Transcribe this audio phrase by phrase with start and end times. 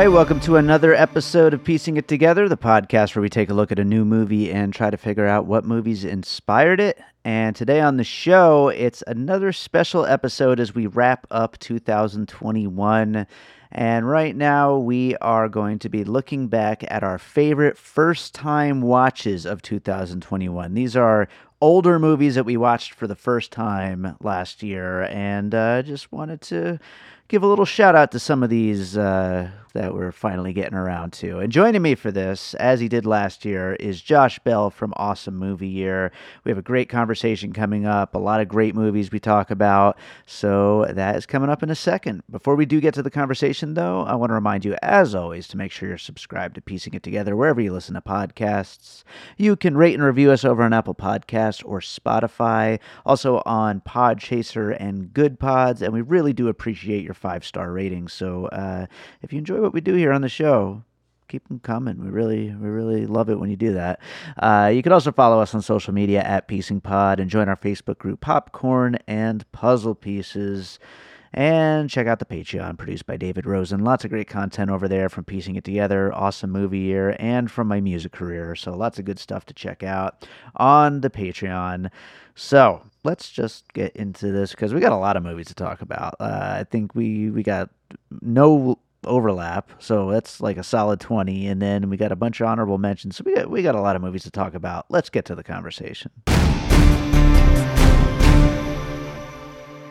[0.00, 3.54] Right, welcome to another episode of Piecing It Together, the podcast where we take a
[3.54, 7.00] look at a new movie and try to figure out what movies inspired it.
[7.24, 13.26] And today on the show, it's another special episode as we wrap up 2021.
[13.72, 18.82] And right now, we are going to be looking back at our favorite first time
[18.82, 20.74] watches of 2021.
[20.74, 21.26] These are
[21.62, 26.42] older movies that we watched for the first time last year, and uh, just wanted
[26.42, 26.78] to
[27.28, 31.12] give a little shout out to some of these uh, that we're finally getting around
[31.12, 31.38] to.
[31.38, 35.36] And joining me for this, as he did last year, is Josh Bell from Awesome
[35.36, 36.12] Movie Year.
[36.44, 39.98] We have a great conversation coming up, a lot of great movies we talk about.
[40.24, 42.22] So that is coming up in a second.
[42.30, 45.46] Before we do get to the conversation, though, I want to remind you, as always,
[45.48, 49.04] to make sure you're subscribed to Piecing It Together wherever you listen to podcasts.
[49.36, 54.74] You can rate and review us over on Apple Podcasts or Spotify, also on Podchaser
[54.80, 55.82] and Goodpods.
[55.82, 58.14] And we really do appreciate your five star ratings.
[58.14, 58.86] So uh,
[59.20, 60.84] if you enjoy what we do here on the show,
[61.26, 62.02] keep them coming.
[62.02, 64.00] We really, we really love it when you do that.
[64.38, 67.56] Uh, you can also follow us on social media at Piecing Pod and join our
[67.56, 70.78] Facebook group Popcorn and Puzzle Pieces.
[71.34, 73.84] And check out the Patreon produced by David Rosen.
[73.84, 77.66] Lots of great content over there from Piecing It Together, Awesome Movie Year, and from
[77.66, 78.54] my music career.
[78.54, 81.90] So lots of good stuff to check out on the Patreon.
[82.36, 85.82] So let's just get into this because we got a lot of movies to talk
[85.82, 86.14] about.
[86.20, 87.68] Uh, I think we we got
[88.22, 92.46] no overlap, so that's like a solid twenty, and then we got a bunch of
[92.46, 93.16] honorable mentions.
[93.16, 94.86] So we got we got a lot of movies to talk about.
[94.88, 96.10] Let's get to the conversation.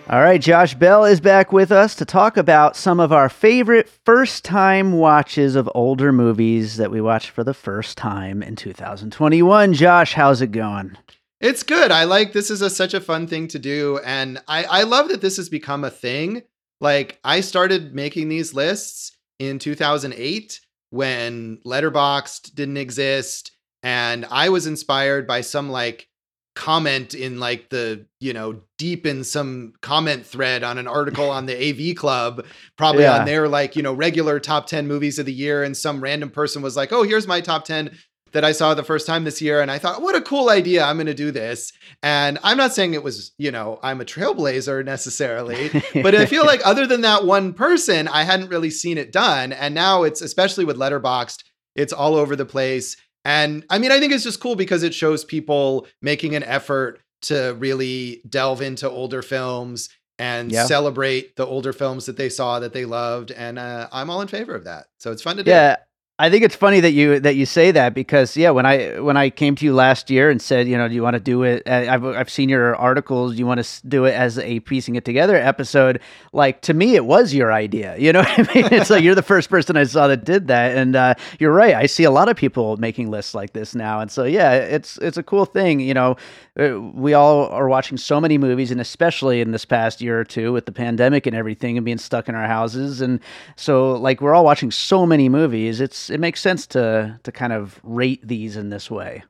[0.07, 3.89] All right, Josh Bell is back with us to talk about some of our favorite
[3.89, 9.73] first time watches of older movies that we watched for the first time in 2021.
[9.73, 10.95] Josh, how's it going?
[11.41, 11.89] It's good.
[11.89, 13.99] I like this is a, such a fun thing to do.
[14.05, 16.43] And I, I love that this has become a thing.
[16.81, 20.59] Like, I started making these lists in 2008
[20.89, 23.51] when Letterboxd didn't exist.
[23.83, 26.07] And I was inspired by some like
[26.55, 31.45] comment in like the you know deep in some comment thread on an article on
[31.45, 32.45] the AV Club,
[32.77, 33.19] probably yeah.
[33.19, 36.29] on their like you know regular top ten movies of the year, and some random
[36.29, 37.95] person was like, "Oh, here's my top ten
[38.35, 40.83] that I saw the first time this year," and I thought, "What a cool idea!
[40.83, 41.73] I'm going to do this."
[42.03, 45.71] And I'm not saying it was you know I'm a trailblazer necessarily,
[46.03, 49.51] but I feel like other than that one person, I hadn't really seen it done,
[49.51, 51.43] and now it's especially with Letterboxd,
[51.75, 54.93] it's all over the place and I mean, I think it's just cool because it
[54.93, 60.65] shows people making an effort to really delve into older films and yeah.
[60.65, 63.31] celebrate the older films that they saw that they loved.
[63.31, 64.85] And uh, I'm all in favor of that.
[64.99, 65.49] So it's fun to do.
[65.49, 65.77] Yeah.
[66.17, 69.17] I think it's funny that you that you say that because yeah, when I when
[69.17, 71.43] I came to you last year and said, you know, do you want to do
[71.43, 71.67] it?
[71.67, 73.33] I've I've seen your articles.
[73.33, 75.99] Do you want to do it as a piecing it together episode?
[76.31, 77.97] Like to me, it was your idea.
[78.05, 78.65] You know I mean?
[78.71, 81.73] It's like you're the first person I saw that did that, and uh, you're right.
[81.73, 84.97] I see a lot of people making lists like this now, and so yeah, it's
[84.99, 85.79] it's a cool thing.
[85.79, 86.17] You know,
[86.59, 90.23] uh, we all are watching so many movies, and especially in this past year or
[90.23, 93.19] two with the pandemic and everything, and being stuck in our houses, and
[93.55, 95.81] so like we're all watching so many movies.
[95.81, 99.23] It's it makes sense to to kind of rate these in this way.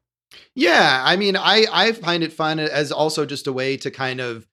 [0.56, 4.20] Yeah, I mean, I I find it fun as also just a way to kind
[4.20, 4.48] of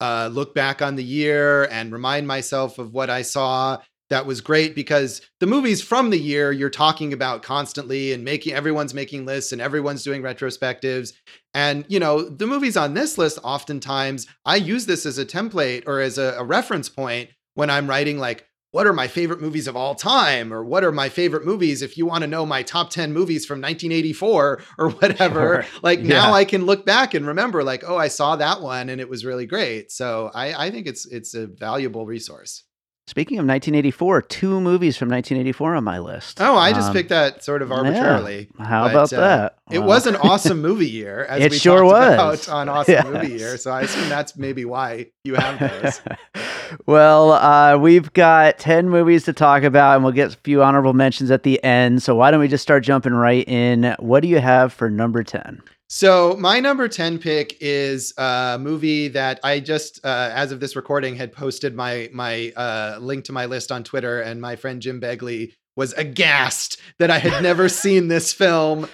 [0.00, 3.78] uh, look back on the year and remind myself of what I saw
[4.08, 8.52] that was great because the movies from the year you're talking about constantly and making
[8.52, 11.12] everyone's making lists and everyone's doing retrospectives
[11.54, 15.82] and you know the movies on this list oftentimes i use this as a template
[15.86, 18.45] or as a, a reference point when i'm writing like
[18.76, 21.96] what are my favorite movies of all time or what are my favorite movies if
[21.96, 25.66] you want to know my top 10 movies from 1984 or whatever sure.
[25.82, 26.08] like yeah.
[26.08, 29.08] now i can look back and remember like oh i saw that one and it
[29.08, 32.64] was really great so i i think it's it's a valuable resource
[33.08, 36.40] Speaking of 1984, two movies from 1984 on my list.
[36.40, 38.48] Oh, I just um, picked that sort of arbitrarily.
[38.58, 38.66] Yeah.
[38.66, 39.58] How but, about uh, that?
[39.70, 43.06] It was an awesome movie year, as it we sure was on awesome yes.
[43.12, 43.58] movie year.
[43.58, 46.00] So I assume that's maybe why you have those.
[46.86, 50.92] well, uh, we've got 10 movies to talk about, and we'll get a few honorable
[50.92, 52.02] mentions at the end.
[52.02, 53.94] So why don't we just start jumping right in?
[54.00, 55.62] What do you have for number 10?
[55.88, 60.74] So my number 10 pick is a movie that I just uh, as of this
[60.74, 64.82] recording had posted my my uh, link to my list on Twitter and my friend
[64.82, 68.88] Jim Begley was aghast that I had never seen this film.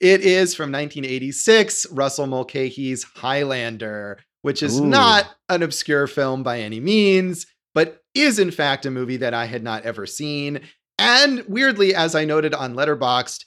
[0.00, 4.86] It is from 1986, Russell Mulcahy's Highlander, which is Ooh.
[4.86, 9.44] not an obscure film by any means, but is in fact a movie that I
[9.44, 10.60] had not ever seen.
[10.98, 13.44] And weirdly, as I noted on Letterboxd,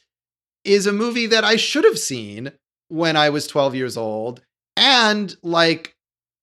[0.63, 2.51] is a movie that I should have seen
[2.91, 4.41] when I was 12 years old
[4.75, 5.95] and like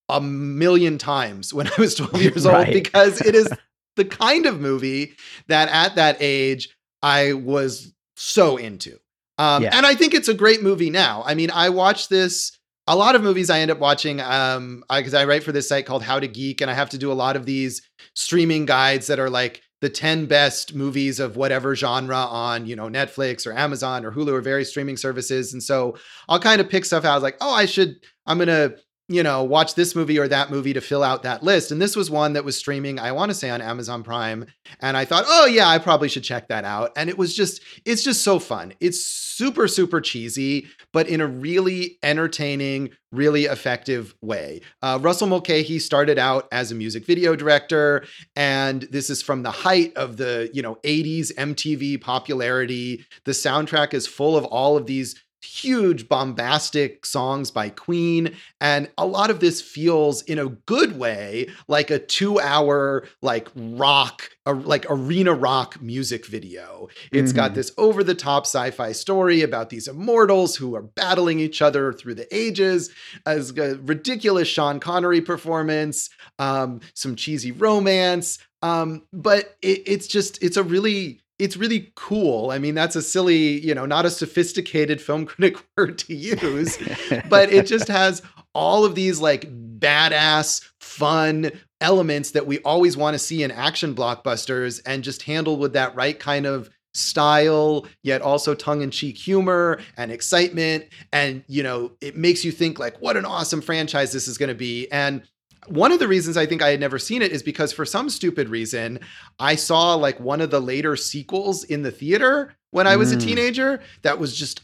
[0.09, 2.67] a million times when I was 12 years right.
[2.67, 3.53] old because it is
[3.97, 5.15] the kind of movie
[5.49, 8.99] that at that age I was so into.
[9.37, 9.77] Um, yeah.
[9.77, 11.23] And I think it's a great movie now.
[11.27, 12.53] I mean, I watch this.
[12.87, 15.69] A lot of movies I end up watching um, because I, I write for this
[15.69, 17.83] site called How to Geek, and I have to do a lot of these
[18.17, 22.89] streaming guides that are like the 10 best movies of whatever genre on, you know,
[22.89, 25.53] Netflix or Amazon or Hulu or various streaming services.
[25.53, 25.97] And so
[26.29, 27.97] I'll kind of pick stuff out like, oh, I should,
[28.27, 28.77] I'm going to,
[29.09, 31.71] you know, watch this movie or that movie to fill out that list.
[31.71, 34.45] And this was one that was streaming, I want to say on Amazon Prime.
[34.81, 36.93] And I thought, oh, yeah, I probably should check that out.
[36.95, 38.75] And it was just, it's just so fun.
[38.81, 44.61] It's super, super cheesy, but in a really entertaining, really effective way.
[44.83, 48.05] Uh, Russell Mulcahy started out as a music video director,
[48.37, 53.07] and this is from the height of the, you know, 80s MTV popularity.
[53.25, 59.07] The soundtrack is full of all of these huge bombastic songs by Queen and a
[59.07, 64.53] lot of this feels in a good way like a 2 hour like rock a,
[64.53, 66.89] like arena rock music video.
[67.13, 67.37] It's mm-hmm.
[67.37, 71.93] got this over the top sci-fi story about these immortals who are battling each other
[71.93, 72.91] through the ages
[73.27, 80.43] as a ridiculous Sean Connery performance, um, some cheesy romance um, but it, it's just
[80.43, 82.51] it's a really it's really cool.
[82.51, 86.79] I mean, that's a silly, you know, not a sophisticated film critic word to use,
[87.29, 88.23] but it just has
[88.55, 89.49] all of these like
[89.79, 91.51] badass, fun
[91.81, 95.95] elements that we always want to see in action blockbusters and just handled with that
[95.95, 102.45] right kind of style yet also tongue-in-cheek humor and excitement and you know it makes
[102.45, 105.23] you think like what an awesome franchise this is going to be and
[105.69, 108.11] one of the reasons I think I had never seen it is because for some
[108.11, 109.01] stupid reason,
[109.39, 113.17] I saw like one of the later sequels in the theater when I was mm.
[113.17, 114.63] a teenager that was just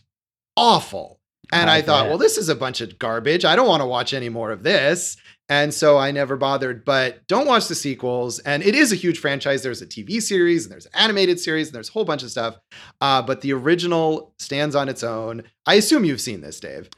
[0.56, 1.20] awful.
[1.52, 3.44] And I, I thought, well, this is a bunch of garbage.
[3.44, 5.16] I don't want to watch any more of this.
[5.50, 8.38] And so I never bothered, but don't watch the sequels.
[8.40, 9.62] And it is a huge franchise.
[9.62, 12.30] There's a TV series and there's an animated series and there's a whole bunch of
[12.30, 12.56] stuff.
[13.00, 15.42] Uh, but the original stands on its own.
[15.66, 16.88] I assume you've seen this, Dave.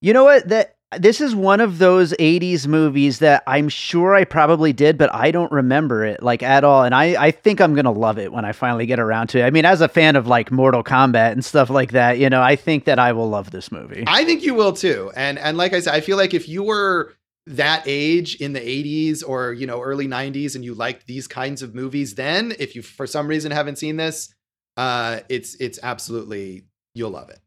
[0.00, 0.48] You know what?
[0.48, 5.14] That this is one of those 80s movies that I'm sure I probably did, but
[5.14, 6.82] I don't remember it like at all.
[6.82, 9.38] And I, I think I'm going to love it when I finally get around to
[9.38, 9.44] it.
[9.44, 12.42] I mean, as a fan of like Mortal Kombat and stuff like that, you know,
[12.42, 14.02] I think that I will love this movie.
[14.08, 15.12] I think you will too.
[15.14, 17.14] And, and like I said, I feel like if you were
[17.46, 21.62] that age in the 80s or, you know, early 90s and you liked these kinds
[21.62, 24.34] of movies, then if you for some reason haven't seen this,
[24.76, 27.38] uh, it's, it's absolutely, you'll love it.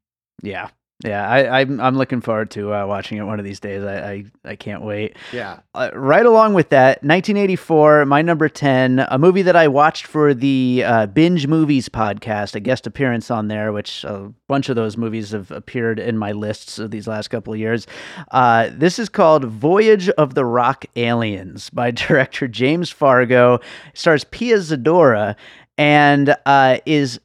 [0.41, 0.69] Yeah,
[1.03, 3.83] yeah, I, am I'm, I'm looking forward to uh, watching it one of these days.
[3.83, 5.17] I I, I can't wait.
[5.33, 5.59] Yeah.
[5.73, 10.33] Uh, right along with that, 1984, my number 10, a movie that I watched for
[10.33, 14.95] the uh, Binge Movies podcast, a guest appearance on there, which a bunch of those
[14.95, 17.85] movies have appeared in my lists of these last couple of years.
[18.31, 23.55] Uh, this is called Voyage of the Rock Aliens by director James Fargo.
[23.55, 23.61] It
[23.93, 25.35] stars Pia Zadora
[25.77, 27.19] and uh, is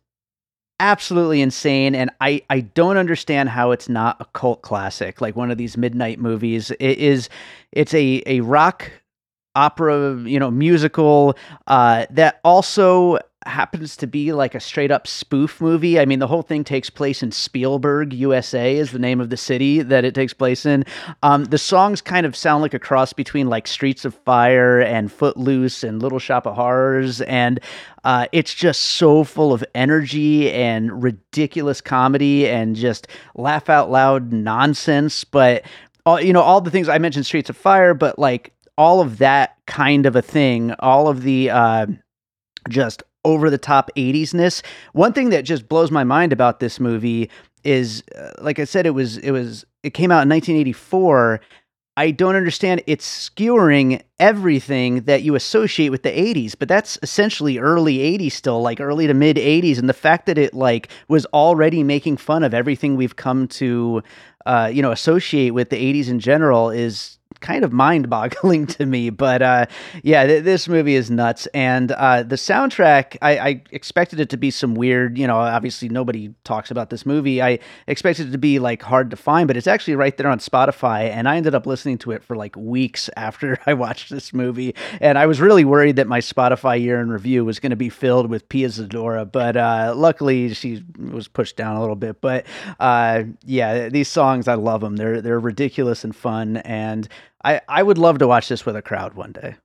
[0.80, 5.50] absolutely insane and I I don't understand how it's not a cult classic like one
[5.50, 6.70] of these midnight movies.
[6.72, 7.28] It is
[7.72, 8.90] it's a a rock
[9.54, 15.60] opera you know musical uh that also happens to be like a straight up spoof
[15.60, 15.98] movie.
[15.98, 19.36] I mean, the whole thing takes place in Spielberg, USA, is the name of the
[19.36, 20.84] city that it takes place in.
[21.22, 25.10] Um, the songs kind of sound like a cross between like Streets of Fire and
[25.10, 27.60] Footloose and Little Shop of Horrors, and
[28.04, 34.32] uh, it's just so full of energy and ridiculous comedy and just laugh out loud
[34.32, 35.24] nonsense.
[35.24, 35.64] But
[36.06, 39.18] all you know, all the things I mentioned, Streets of Fire, but like all of
[39.18, 41.86] that kind of a thing, all of the uh,
[42.68, 44.62] just over the top 80s-ness.
[44.92, 47.30] One thing that just blows my mind about this movie
[47.64, 51.40] is uh, like I said it was it was it came out in 1984
[51.98, 52.84] I don't understand.
[52.86, 58.62] It's skewering everything that you associate with the 80s, but that's essentially early 80s still,
[58.62, 59.80] like early to mid 80s.
[59.80, 64.04] And the fact that it like was already making fun of everything we've come to,
[64.46, 68.86] uh, you know, associate with the 80s in general is kind of mind boggling to
[68.86, 69.10] me.
[69.10, 69.66] But uh,
[70.02, 71.46] yeah, th- this movie is nuts.
[71.54, 75.88] And uh, the soundtrack, I-, I expected it to be some weird, you know, obviously
[75.88, 77.40] nobody talks about this movie.
[77.42, 80.38] I expected it to be like hard to find, but it's actually right there on
[80.38, 81.10] Spotify.
[81.10, 84.74] And I ended up listening to it for like weeks after I watched this movie.
[85.00, 87.88] And I was really worried that my Spotify year in review was going to be
[87.88, 89.30] filled with Pia Zadora.
[89.30, 92.20] But uh, luckily, she was pushed down a little bit.
[92.20, 92.46] But
[92.80, 94.96] uh, yeah, these songs, I love them.
[94.96, 96.58] They're, they're ridiculous and fun.
[96.58, 97.08] And
[97.44, 99.56] I, I would love to watch this with a crowd one day.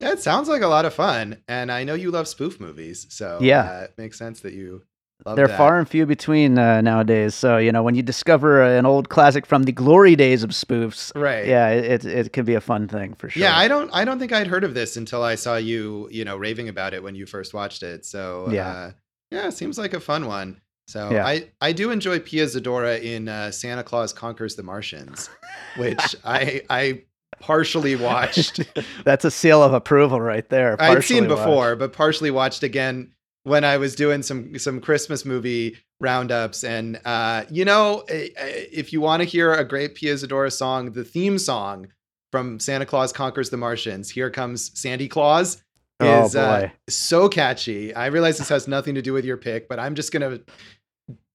[0.00, 3.06] Yeah, it sounds like a lot of fun, and I know you love spoof movies,
[3.08, 4.82] so yeah, uh, it makes sense that you.
[5.24, 5.56] They're that.
[5.56, 7.36] far and few between uh, nowadays.
[7.36, 11.12] So you know, when you discover an old classic from the glory days of spoofs,
[11.14, 11.46] right?
[11.46, 13.44] Yeah, it, it it can be a fun thing for sure.
[13.44, 16.24] Yeah, I don't I don't think I'd heard of this until I saw you you
[16.24, 18.04] know raving about it when you first watched it.
[18.04, 18.92] So yeah, uh,
[19.30, 20.60] yeah, it seems like a fun one.
[20.86, 21.26] So yeah.
[21.26, 25.30] I, I do enjoy Pia Zadora in uh, Santa Claus Conquers the Martians,
[25.76, 27.02] which I I
[27.40, 28.60] partially watched.
[29.04, 30.80] That's a seal of approval right there.
[30.80, 31.78] I'd seen before, watched.
[31.78, 33.12] but partially watched again
[33.44, 36.64] when I was doing some some Christmas movie roundups.
[36.64, 41.04] And uh, you know, if you want to hear a great Pia Zadora song, the
[41.04, 41.88] theme song
[42.30, 45.62] from Santa Claus Conquers the Martians, "Here Comes Sandy Claus."
[46.06, 47.94] Oh, is oh uh, so catchy.
[47.94, 50.40] I realize this has nothing to do with your pick, but I'm just gonna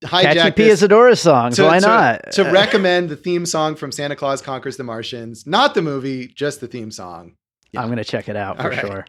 [0.04, 1.56] hijack Catchy Pia Zadora songs.
[1.58, 2.24] To, Why not?
[2.34, 6.28] To, to recommend the theme song from Santa Claus Conquers the Martians, not the movie,
[6.28, 7.36] just the theme song.
[7.72, 7.82] Yeah.
[7.82, 8.80] I'm gonna check it out for right.
[8.80, 9.06] sure.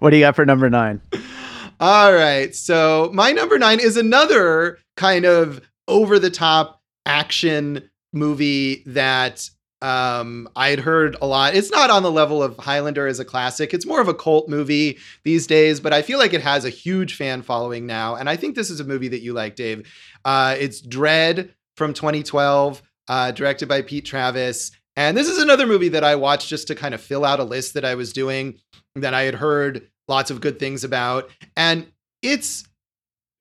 [0.00, 1.00] What do you got for number nine?
[1.80, 8.82] All right, so my number nine is another kind of over the top action movie
[8.86, 9.48] that
[9.82, 11.54] um, I had heard a lot.
[11.54, 13.72] It's not on the level of Highlander as a classic.
[13.72, 16.70] It's more of a cult movie these days, but I feel like it has a
[16.70, 18.14] huge fan following now.
[18.14, 19.90] And I think this is a movie that you like, Dave.
[20.24, 24.72] Uh, it's Dredd from 2012, uh, directed by Pete Travis.
[24.96, 27.44] And this is another movie that I watched just to kind of fill out a
[27.44, 28.58] list that I was doing
[28.96, 31.30] that I had heard lots of good things about.
[31.56, 31.86] And
[32.22, 32.64] it's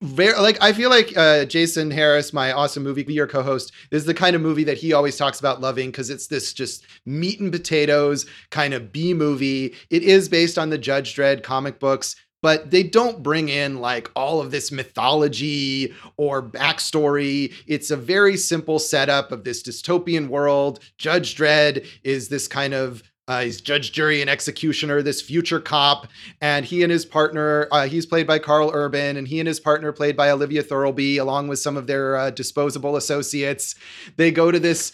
[0.01, 4.13] very like I feel like uh, Jason Harris, my awesome movie year co-host, is the
[4.13, 7.51] kind of movie that he always talks about loving because it's this just meat and
[7.51, 9.75] potatoes kind of B movie.
[9.89, 14.09] It is based on the Judge Dredd comic books, but they don't bring in like
[14.15, 17.53] all of this mythology or backstory.
[17.67, 20.79] It's a very simple setup of this dystopian world.
[20.97, 26.07] Judge Dredd is this kind of uh, he's judge, jury, and executioner, this future cop.
[26.41, 29.59] And he and his partner, uh, he's played by Karl Urban, and he and his
[29.59, 33.75] partner, played by Olivia Thirlby, along with some of their uh, disposable associates,
[34.17, 34.93] they go to this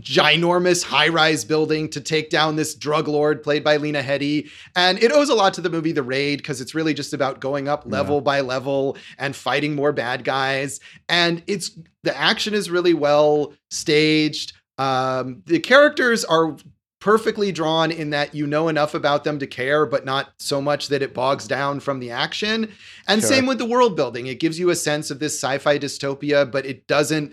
[0.00, 5.10] ginormous high-rise building to take down this drug lord played by Lena Headey and it
[5.10, 7.84] owes a lot to the movie The Raid because it's really just about going up
[7.86, 8.20] level yeah.
[8.20, 11.70] by level and fighting more bad guys and it's
[12.02, 16.56] the action is really well staged um, the characters are
[17.02, 20.86] perfectly drawn in that you know enough about them to care, but not so much
[20.86, 22.70] that it bogs down from the action.
[23.08, 23.28] And sure.
[23.28, 24.28] same with the world building.
[24.28, 27.32] It gives you a sense of this sci fi dystopia, but it doesn't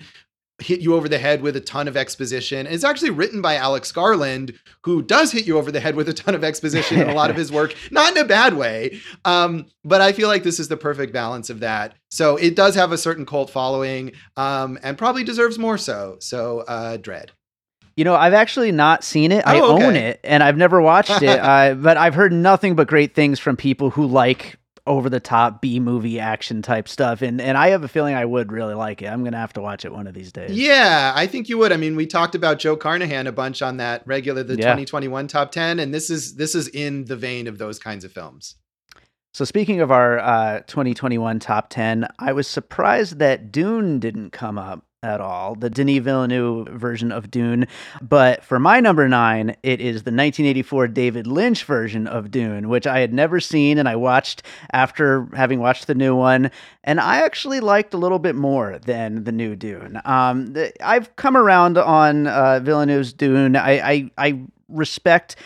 [0.57, 2.65] hit you over the head with a ton of exposition.
[2.65, 6.09] And It's actually written by Alex Garland, who does hit you over the head with
[6.09, 8.99] a ton of exposition in a lot of his work, not in a bad way.
[9.23, 11.93] Um, but I feel like this is the perfect balance of that.
[12.09, 16.17] So it does have a certain cult following um, and probably deserves more so.
[16.19, 17.29] So, uh, Dredd.
[17.95, 19.45] You know, I've actually not seen it.
[19.45, 19.85] I oh, okay.
[19.85, 21.39] own it, and I've never watched it.
[21.39, 24.57] uh, but I've heard nothing but great things from people who like
[24.89, 28.25] over the top B movie action type stuff, and and I have a feeling I
[28.25, 29.05] would really like it.
[29.05, 30.51] I'm gonna have to watch it one of these days.
[30.51, 31.71] Yeah, I think you would.
[31.71, 34.63] I mean, we talked about Joe Carnahan a bunch on that regular the yeah.
[34.63, 38.11] 2021 top 10, and this is this is in the vein of those kinds of
[38.11, 38.55] films.
[39.31, 44.57] So speaking of our uh, 2021 top 10, I was surprised that Dune didn't come
[44.57, 47.67] up at all, the Denis Villeneuve version of Dune.
[48.01, 52.85] But for my number nine, it is the 1984 David Lynch version of Dune, which
[52.85, 56.51] I had never seen and I watched after having watched the new one.
[56.83, 60.01] And I actually liked a little bit more than the new Dune.
[60.03, 63.55] Um, the, I've come around on uh, Villeneuve's Dune.
[63.55, 65.37] I, I, I respect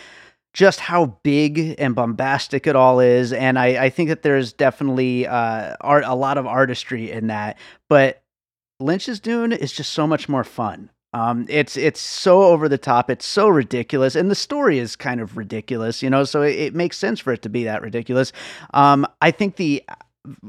[0.53, 3.33] just how big and bombastic it all is.
[3.33, 7.57] And I, I think that there's definitely uh, art, a lot of artistry in that.
[7.89, 8.22] But
[8.79, 10.89] Lynch's Dune is just so much more fun.
[11.13, 13.09] Um, it's it's so over the top.
[13.11, 16.23] It's so ridiculous, and the story is kind of ridiculous, you know.
[16.23, 18.33] So it, it makes sense for it to be that ridiculous.
[18.73, 19.83] Um, I think the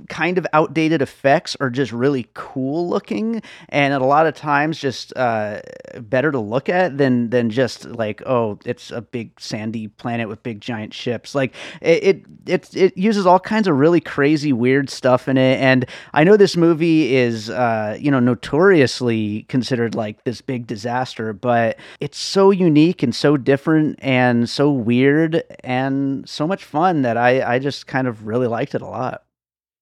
[0.08, 4.78] kind of outdated effects are just really cool looking and at a lot of times
[4.78, 5.60] just uh,
[6.00, 10.42] better to look at than than just like oh it's a big sandy planet with
[10.44, 11.34] big giant ships.
[11.34, 15.60] Like it it it, it uses all kinds of really crazy weird stuff in it
[15.60, 21.32] and I know this movie is uh, you know notoriously considered like this big disaster
[21.32, 27.16] but it's so unique and so different and so weird and so much fun that
[27.16, 29.23] I I just kind of really liked it a lot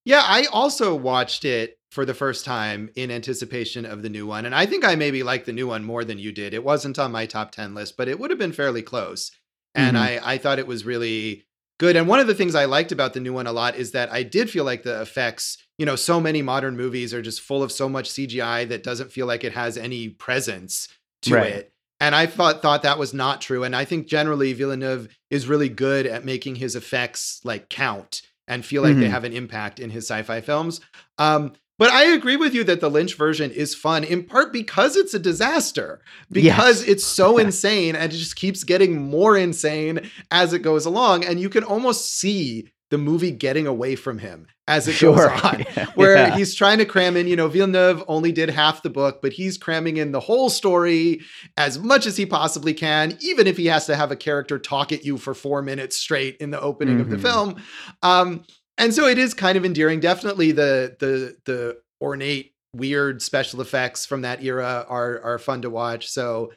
[0.04, 4.46] yeah, I also watched it for the first time in anticipation of the new one.
[4.46, 6.54] And I think I maybe like the new one more than you did.
[6.54, 9.30] It wasn't on my top 10 list, but it would have been fairly close.
[9.74, 10.26] And mm-hmm.
[10.26, 11.44] I, I thought it was really
[11.78, 11.94] good.
[11.94, 14.10] And one of the things I liked about the new one a lot is that
[14.10, 17.62] I did feel like the effects, you know, so many modern movies are just full
[17.62, 20.88] of so much CGI that doesn't feel like it has any presence
[21.22, 21.52] to right.
[21.52, 21.72] it.
[22.00, 23.64] And I thought thought that was not true.
[23.64, 28.64] And I think generally Villeneuve is really good at making his effects like count and
[28.64, 29.00] feel like mm-hmm.
[29.00, 30.80] they have an impact in his sci-fi films.
[31.18, 34.94] Um, but I agree with you that the Lynch version is fun in part because
[34.94, 36.88] it's a disaster, because yes.
[36.88, 41.24] it's so insane and it just keeps getting more insane as it goes along.
[41.24, 45.16] And you can almost see the movie getting away from him as it sure.
[45.16, 45.62] goes on,
[45.94, 46.36] where yeah.
[46.36, 49.56] he's trying to cram in, you know, Villeneuve only did half the book, but he's
[49.56, 51.22] cramming in the whole story
[51.56, 54.92] as much as he possibly can, even if he has to have a character talk
[54.92, 57.02] at you for four minutes straight in the opening mm-hmm.
[57.04, 57.52] of the mm-hmm.
[57.54, 57.62] film.
[58.02, 58.44] Um,
[58.76, 59.98] and so it is kind of endearing.
[59.98, 65.70] Definitely the the the ornate, weird special effects from that era are are fun to
[65.70, 66.08] watch.
[66.10, 66.52] So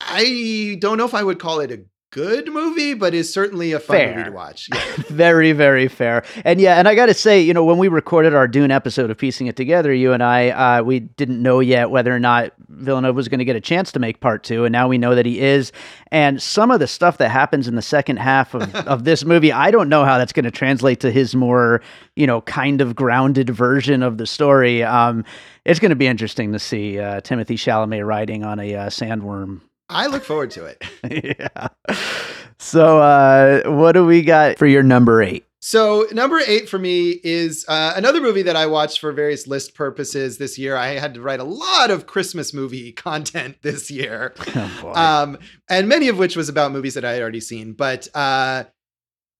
[0.00, 3.78] I don't know if I would call it a good movie, but is certainly a
[3.78, 4.16] fun fair.
[4.16, 4.68] movie to watch.
[4.74, 4.94] Yeah.
[5.08, 6.24] very, very fair.
[6.44, 9.10] And yeah, and I got to say, you know, when we recorded our Dune episode
[9.10, 12.52] of Piecing It Together, you and I, uh, we didn't know yet whether or not
[12.68, 15.14] Villeneuve was going to get a chance to make part two, and now we know
[15.14, 15.70] that he is.
[16.10, 19.52] And some of the stuff that happens in the second half of, of this movie,
[19.52, 21.80] I don't know how that's going to translate to his more,
[22.16, 24.82] you know, kind of grounded version of the story.
[24.82, 25.24] Um,
[25.64, 29.60] it's going to be interesting to see uh, Timothée Chalamet riding on a uh, sandworm
[29.90, 30.82] I look forward to it.
[31.38, 31.68] yeah.
[32.58, 35.44] So, uh, what do we got for your number eight?
[35.62, 39.74] So, number eight for me is uh, another movie that I watched for various list
[39.74, 40.76] purposes this year.
[40.76, 45.38] I had to write a lot of Christmas movie content this year, oh um,
[45.68, 47.72] and many of which was about movies that I had already seen.
[47.72, 48.64] But uh,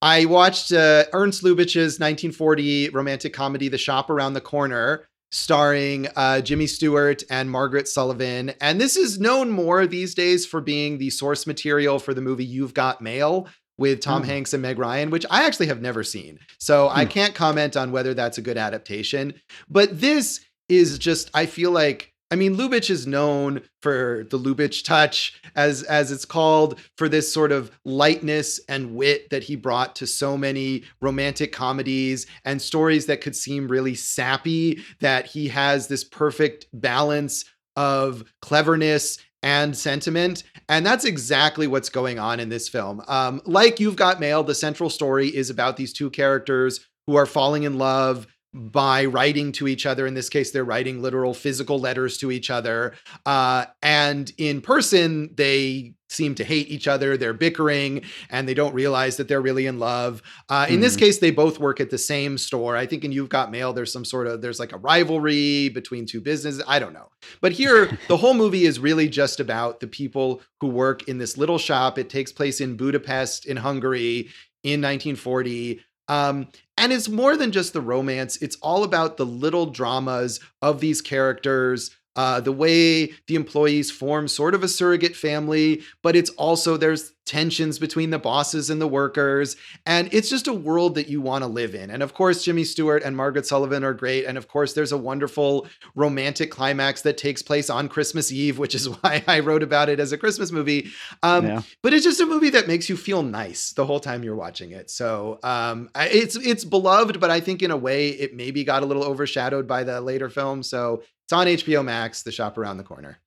[0.03, 6.40] I watched uh, Ernst Lubitsch's 1940 romantic comedy, The Shop Around the Corner, starring uh,
[6.40, 8.55] Jimmy Stewart and Margaret Sullavan.
[8.61, 12.45] And this is known more these days for being the source material for the movie
[12.45, 14.27] You've Got Mail with Tom mm.
[14.27, 16.38] Hanks and Meg Ryan, which I actually have never seen.
[16.59, 16.93] So mm.
[16.95, 19.35] I can't comment on whether that's a good adaptation.
[19.69, 24.85] But this is just, I feel like I mean, Lubitsch is known for the Lubitsch
[24.85, 29.97] touch, as as it's called, for this sort of lightness and wit that he brought
[29.97, 34.81] to so many romantic comedies and stories that could seem really sappy.
[35.01, 37.45] That he has this perfect balance
[37.77, 40.45] of cleverness and sentiment.
[40.69, 43.03] And that's exactly what's going on in this film.
[43.09, 47.27] Um, like You've Got Mail, the central story is about these two characters who are
[47.27, 50.06] falling in love by writing to each other.
[50.06, 52.94] In this case, they're writing literal physical letters to each other.
[53.24, 57.16] Uh, and in person, they seem to hate each other.
[57.16, 60.22] They're bickering and they don't realize that they're really in love.
[60.48, 60.80] Uh, in mm.
[60.80, 61.00] this hmm.
[61.00, 62.76] case, they both work at the same store.
[62.76, 66.06] I think in You've Got Mail, there's some sort of, there's like a rivalry between
[66.06, 66.62] two businesses.
[66.66, 67.10] I don't know.
[67.40, 71.38] But here, the whole movie is really just about the people who work in this
[71.38, 71.96] little shop.
[71.96, 74.30] It takes place in Budapest, in Hungary
[74.62, 75.80] in 1940.
[76.11, 80.81] Um, and it's more than just the romance, it's all about the little dramas of
[80.81, 86.28] these characters uh, the way the employees form sort of a surrogate family, but it's
[86.33, 89.56] also there's tensions between the bosses and the workers.
[89.87, 91.88] And it's just a world that you want to live in.
[91.88, 94.26] And of course, Jimmy Stewart and Margaret Sullavan are great.
[94.26, 98.74] And of course, there's a wonderful romantic climax that takes place on Christmas Eve, which
[98.74, 100.90] is why I wrote about it as a Christmas movie.
[101.22, 101.62] Um, yeah.
[101.83, 104.72] But it's just a movie that makes you feel nice the whole time you're watching
[104.72, 104.90] it.
[104.90, 108.87] So um, it's it's beloved, but I think in a way it maybe got a
[108.87, 110.62] little overshadowed by the later film.
[110.62, 113.21] So it's on HBO Max, The Shop Around the Corner.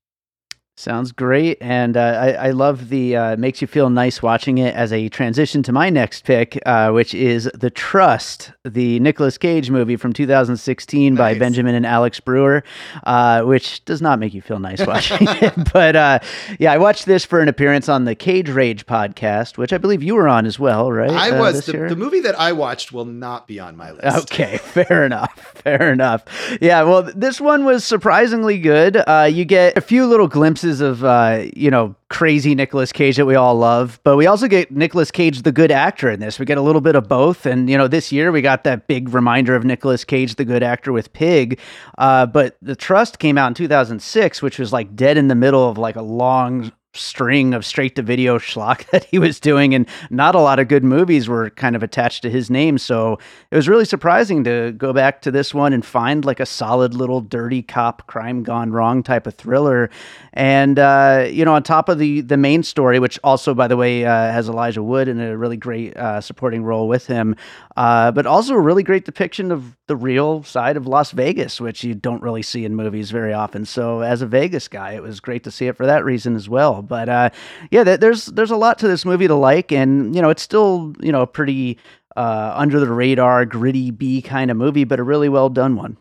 [0.75, 4.73] Sounds great, and uh, I, I, love the uh, makes you feel nice watching it
[4.73, 9.69] as a transition to my next pick, uh, which is The Trust, the Nicolas Cage
[9.69, 11.19] movie from 2016 nice.
[11.19, 12.63] by Benjamin and Alex Brewer,
[13.03, 15.53] uh, which does not make you feel nice watching it.
[15.71, 16.19] But uh,
[16.57, 20.01] yeah, I watched this for an appearance on the Cage Rage podcast, which I believe
[20.01, 21.11] you were on as well, right?
[21.11, 21.67] I uh, was.
[21.67, 24.31] The, the, movie that I watched will not be on my list.
[24.31, 25.39] Okay, fair enough.
[25.53, 26.25] Fair enough.
[26.59, 28.99] Yeah, well, this one was surprisingly good.
[29.31, 33.35] you get a few little glimpses of uh, you know crazy Nicolas Cage that we
[33.35, 36.39] all love, but we also get Nicolas Cage, the good actor, in this.
[36.39, 38.87] We get a little bit of both, and you know this year we got that
[38.87, 41.59] big reminder of Nicolas Cage, the good actor, with Pig.
[41.97, 45.67] Uh, but The Trust came out in 2006, which was like dead in the middle
[45.67, 49.87] of like a long string of straight to video schlock that he was doing and
[50.09, 52.77] not a lot of good movies were kind of attached to his name.
[52.77, 53.19] So
[53.51, 56.93] it was really surprising to go back to this one and find like a solid
[56.93, 59.89] little dirty cop crime gone wrong type of thriller.
[60.33, 63.77] And uh, you know on top of the the main story which also by the
[63.77, 67.35] way uh, has elijah wood in a really great uh, supporting role with him
[67.77, 71.83] uh, but also a really great depiction of the real side of las vegas which
[71.83, 73.65] you don't really see in movies very often.
[73.65, 76.47] So as a vegas guy it was great to see it for that reason as
[76.47, 77.29] well but uh,
[77.71, 80.93] yeah, there's there's a lot to this movie to like, and you know, it's still
[80.99, 81.77] you know a pretty
[82.15, 85.97] uh, under the radar, gritty B kind of movie, but a really well done one.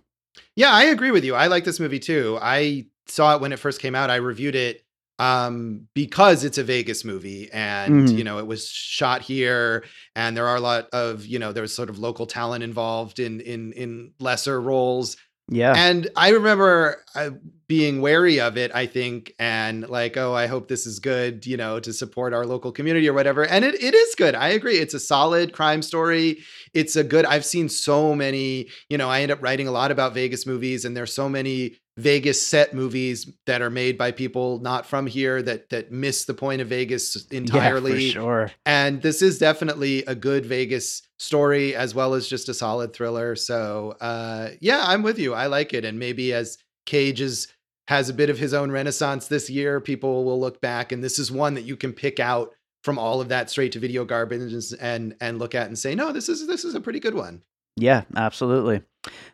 [0.54, 1.34] Yeah, I agree with you.
[1.34, 2.38] I like this movie too.
[2.40, 4.10] I saw it when it first came out.
[4.10, 4.84] I reviewed it
[5.18, 8.16] um, because it's a Vegas movie and mm.
[8.16, 9.84] you know it was shot here
[10.16, 13.40] and there are a lot of you know there's sort of local talent involved in
[13.40, 15.16] in in lesser roles
[15.48, 15.74] yeah.
[15.76, 17.30] And I remember uh,
[17.72, 21.56] being wary of it, I think, and like, oh, I hope this is good, you
[21.56, 23.46] know, to support our local community or whatever.
[23.46, 24.34] And it, it is good.
[24.34, 24.76] I agree.
[24.76, 26.40] It's a solid crime story.
[26.74, 29.90] It's a good, I've seen so many, you know, I end up writing a lot
[29.90, 34.58] about Vegas movies, and there's so many Vegas set movies that are made by people
[34.58, 38.04] not from here that that miss the point of Vegas entirely.
[38.04, 38.52] Yeah, sure.
[38.66, 43.34] And this is definitely a good Vegas story as well as just a solid thriller.
[43.34, 45.32] So uh, yeah, I'm with you.
[45.32, 45.86] I like it.
[45.86, 47.46] And maybe as Cage is,
[47.88, 51.18] has a bit of his own renaissance this year, people will look back and this
[51.18, 52.52] is one that you can pick out
[52.84, 56.12] from all of that straight to video garbage and and look at and say, no,
[56.12, 57.42] this is this is a pretty good one.
[57.76, 58.82] Yeah, absolutely.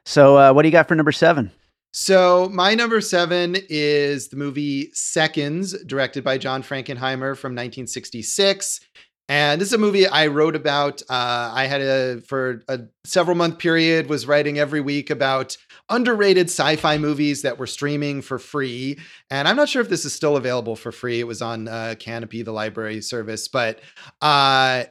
[0.04, 1.50] So uh, what do you got for number seven?
[1.92, 8.80] So, my number seven is the movie Seconds, directed by John Frankenheimer from 1966.
[9.28, 11.02] And this is a movie I wrote about.
[11.02, 15.56] Uh, I had a, for a several month period, was writing every week about
[15.90, 18.98] underrated sci fi movies that were streaming for free.
[19.30, 21.20] And I'm not sure if this is still available for free.
[21.20, 23.48] It was on uh, Kanopy, the library service.
[23.48, 23.80] But
[24.22, 24.84] uh,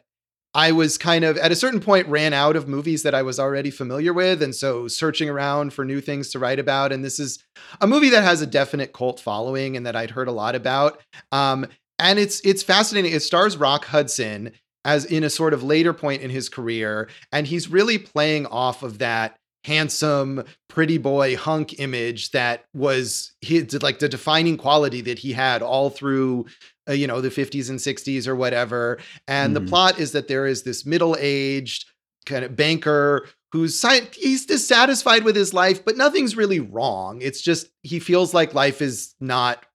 [0.54, 3.40] I was kind of at a certain point ran out of movies that I was
[3.40, 4.42] already familiar with.
[4.42, 6.92] And so searching around for new things to write about.
[6.92, 7.44] And this is
[7.82, 11.02] a movie that has a definite cult following and that I'd heard a lot about.
[11.32, 11.68] Um,
[12.00, 13.14] and it's it's fascinating.
[13.14, 14.52] It stars Rock Hudson
[14.86, 17.10] as in a sort of later point in his career.
[17.34, 23.82] And he's really playing off of that handsome, pretty boy hunk image that was his
[23.84, 26.46] like the defining quality that he had all through
[26.90, 28.98] uh, you know the 50s and 60s or whatever.
[29.28, 29.60] And mm.
[29.60, 31.86] the plot is that there is this middle-aged
[32.26, 33.84] kind of banker who's
[34.14, 37.22] he's dissatisfied with his life, but nothing's really wrong.
[37.22, 39.66] It's just he feels like life is not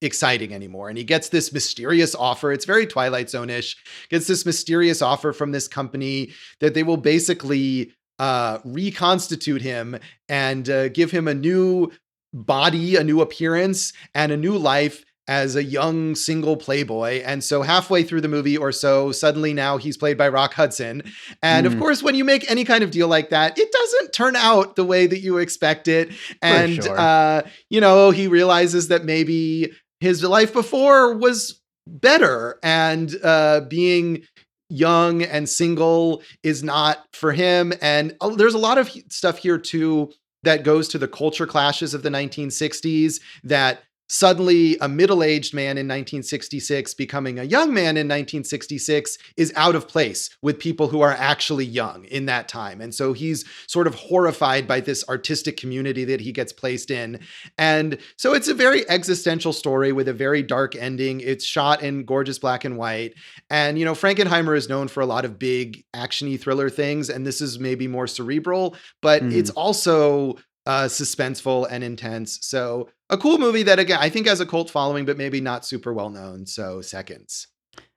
[0.00, 0.88] exciting anymore.
[0.88, 2.52] And he gets this mysterious offer.
[2.52, 3.76] It's very Twilight Zone ish.
[4.10, 10.68] Gets this mysterious offer from this company that they will basically uh, reconstitute him and
[10.68, 11.90] uh, give him a new
[12.32, 17.22] body, a new appearance, and a new life as a young single playboy.
[17.22, 21.02] And so halfway through the movie or so, suddenly now he's played by Rock Hudson.
[21.42, 21.72] And mm.
[21.72, 24.76] of course, when you make any kind of deal like that, it doesn't turn out
[24.76, 26.10] the way that you expect it.
[26.40, 26.98] And sure.
[26.98, 34.22] uh, you know, he realizes that maybe his life before was better and uh, being
[34.70, 37.72] young and single is not for him.
[37.80, 41.94] And uh, there's a lot of stuff here too that goes to the culture clashes
[41.94, 48.06] of the 1960s that suddenly a middle-aged man in 1966 becoming a young man in
[48.06, 52.94] 1966 is out of place with people who are actually young in that time and
[52.94, 57.20] so he's sort of horrified by this artistic community that he gets placed in
[57.58, 62.04] and so it's a very existential story with a very dark ending it's shot in
[62.04, 63.14] gorgeous black and white
[63.50, 67.26] and you know frankenheimer is known for a lot of big actiony thriller things and
[67.26, 69.32] this is maybe more cerebral but mm.
[69.32, 70.36] it's also
[70.68, 72.38] uh, suspenseful and intense.
[72.42, 75.64] So a cool movie that again I think has a cult following, but maybe not
[75.64, 76.46] super well known.
[76.46, 77.48] So seconds.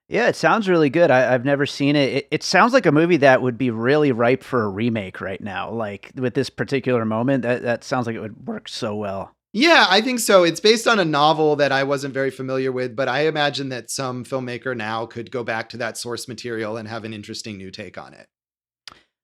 [0.08, 1.10] Yeah, it sounds really good.
[1.10, 2.14] I, have never seen it.
[2.14, 2.28] it.
[2.32, 2.44] it.
[2.44, 5.72] sounds like a movie that would be really ripe for a remake right now.
[5.72, 9.34] Like with this particular moment, that, that sounds like it would work so well.
[9.54, 10.44] Yeah, I think so.
[10.44, 13.90] It's based on a novel that I wasn't very familiar with, but I imagine that
[13.90, 17.72] some filmmaker now could go back to that source material and have an interesting new
[17.72, 18.28] take on it.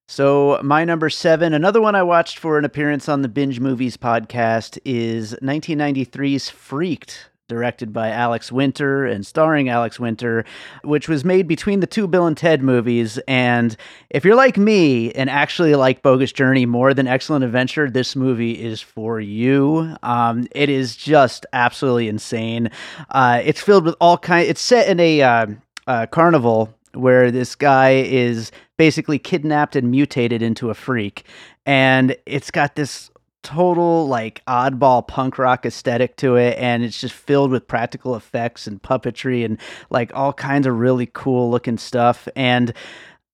[0.09, 3.97] So, my number seven, another one I watched for an appearance on the Binge Movies
[3.97, 10.45] podcast, is 1993's Freaked, directed by Alex Winter and starring Alex Winter,
[10.85, 13.19] which was made between the two Bill and Ted movies.
[13.27, 13.75] And
[14.09, 18.53] if you're like me and actually like Bogus Journey more than Excellent Adventure, this movie
[18.53, 19.93] is for you.
[20.03, 22.71] Um, it is just absolutely insane.
[23.09, 24.47] Uh, it's filled with all kind.
[24.47, 25.47] It's set in a uh,
[25.85, 31.23] uh, carnival where this guy is basically kidnapped and mutated into a freak,
[31.65, 33.11] and it's got this
[33.47, 38.67] total like oddball punk rock aesthetic to it and it's just filled with practical effects
[38.67, 39.57] and puppetry and
[39.89, 42.27] like all kinds of really cool looking stuff.
[42.35, 42.73] And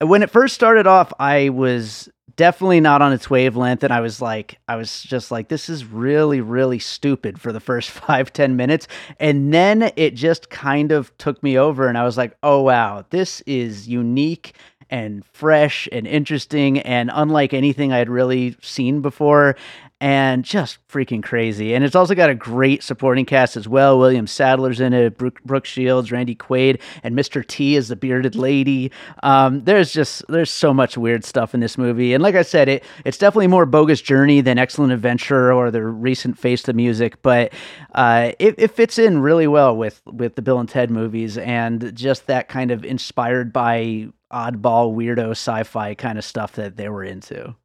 [0.01, 4.21] when it first started off I was definitely not on its wavelength and I was
[4.21, 8.56] like I was just like this is really really stupid for the first five ten
[8.56, 8.88] minutes.
[9.19, 13.03] And then it just kind of took me over and I was like oh wow.
[13.10, 14.53] This is unique
[14.89, 19.56] and fresh and interesting and unlike anything I had really seen before
[20.04, 21.74] and just freaking crazy.
[21.74, 23.98] And it's also got a great supporting cast as well.
[23.98, 27.48] William Sadler's in it, Brooke, Shields, Randy Quaid, and Mr.
[27.48, 28.92] T is the bearded lady.
[29.24, 32.13] Um, there's just there's so much weird stuff in this movie.
[32.13, 35.82] And like I said, it it's definitely more bogus journey than Excellent Adventure or the
[35.82, 37.54] recent Face the Music, but
[37.96, 41.96] uh, it, it fits in really well with with the Bill and Ted movies and
[41.96, 47.06] just that kind of inspired by oddball weirdo sci-fi kind of stuff that they were
[47.06, 47.56] into.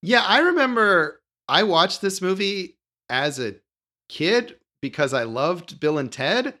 [0.00, 2.76] Yeah, I remember I watched this movie
[3.08, 3.56] as a
[4.08, 6.54] kid because I loved Bill and Ted.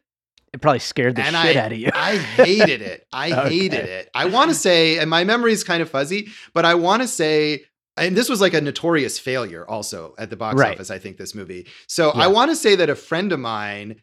[0.52, 1.90] It probably scared the and shit I, out of you.
[1.92, 3.06] I hated it.
[3.12, 3.48] I Okay.
[3.58, 4.10] hated it.
[4.14, 7.08] I want to say, and my memory is kind of fuzzy, but I want to
[7.08, 7.64] say,
[7.96, 10.74] and this was like a notorious failure also at the box Right.
[10.74, 11.66] office, I think, this movie.
[11.88, 12.22] So Yeah.
[12.22, 13.96] I want to say that a friend of mine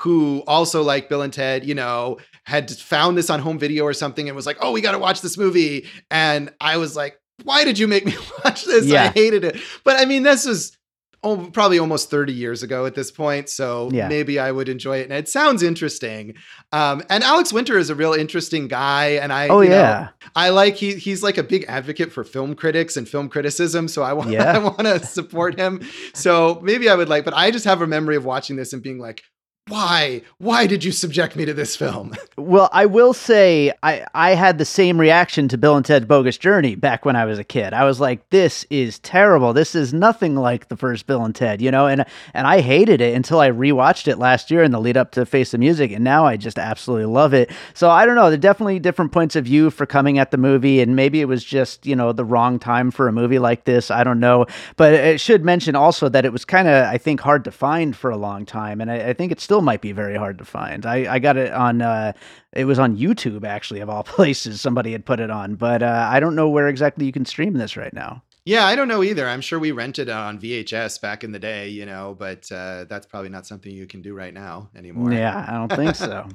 [0.00, 3.94] who also liked Bill and Ted, you know, had found this on home video or
[3.94, 5.86] something and was like, oh, we got to watch this movie.
[6.10, 8.90] And I was like, why did you make me watch this?
[8.92, 9.56] I hated it.
[9.84, 10.76] But I mean, this was
[11.22, 13.48] oh, probably almost 30 years ago at this point.
[13.48, 14.06] So Yeah.
[14.06, 15.04] maybe I would enjoy it.
[15.04, 16.34] And it sounds interesting.
[16.72, 19.10] Um, and Alex Winter is a real interesting guy.
[19.20, 20.08] And I, oh you know, yeah.
[20.36, 23.88] I like he he's like a big advocate for film critics and film criticism.
[23.88, 24.52] So I want Yeah.
[24.52, 25.80] I want to support him.
[26.14, 28.82] So maybe I would like, but I just have a memory of watching this and
[28.82, 29.22] being like,
[29.68, 30.22] why?
[30.38, 32.14] Why did you subject me to this film?
[32.38, 36.36] Well, I will say I, I had the same reaction to Bill and Ted's Bogus
[36.36, 37.72] Journey back when I was a kid.
[37.72, 39.54] I was like, this is terrible.
[39.54, 43.00] This is nothing like the first Bill and Ted, you know, and and I hated
[43.00, 45.90] it until I rewatched it last year in the lead up to Face the Music,
[45.92, 47.50] and now I just absolutely love it.
[47.72, 50.36] So I don't know, there are definitely different points of view for coming at the
[50.36, 53.64] movie, and maybe it was just, you know, the wrong time for a movie like
[53.64, 53.90] this.
[53.90, 54.44] I don't know.
[54.76, 57.96] But it should mention also that it was kind of, I think, hard to find
[57.96, 60.44] for a long time, and I, I think it still might be very hard to
[60.44, 60.86] find.
[60.86, 62.12] I, I got it on uh
[62.54, 64.60] it was on YouTube actually of all places.
[64.60, 67.54] Somebody had put it on, but uh, I don't know where exactly you can stream
[67.54, 68.22] this right now.
[68.46, 69.26] yeah, I don't know either.
[69.28, 72.84] I'm sure we rented it on VHS back in the day, you know, but uh,
[72.88, 75.12] that's probably not something you can do right now anymore.
[75.12, 76.28] Yeah, I don't think so.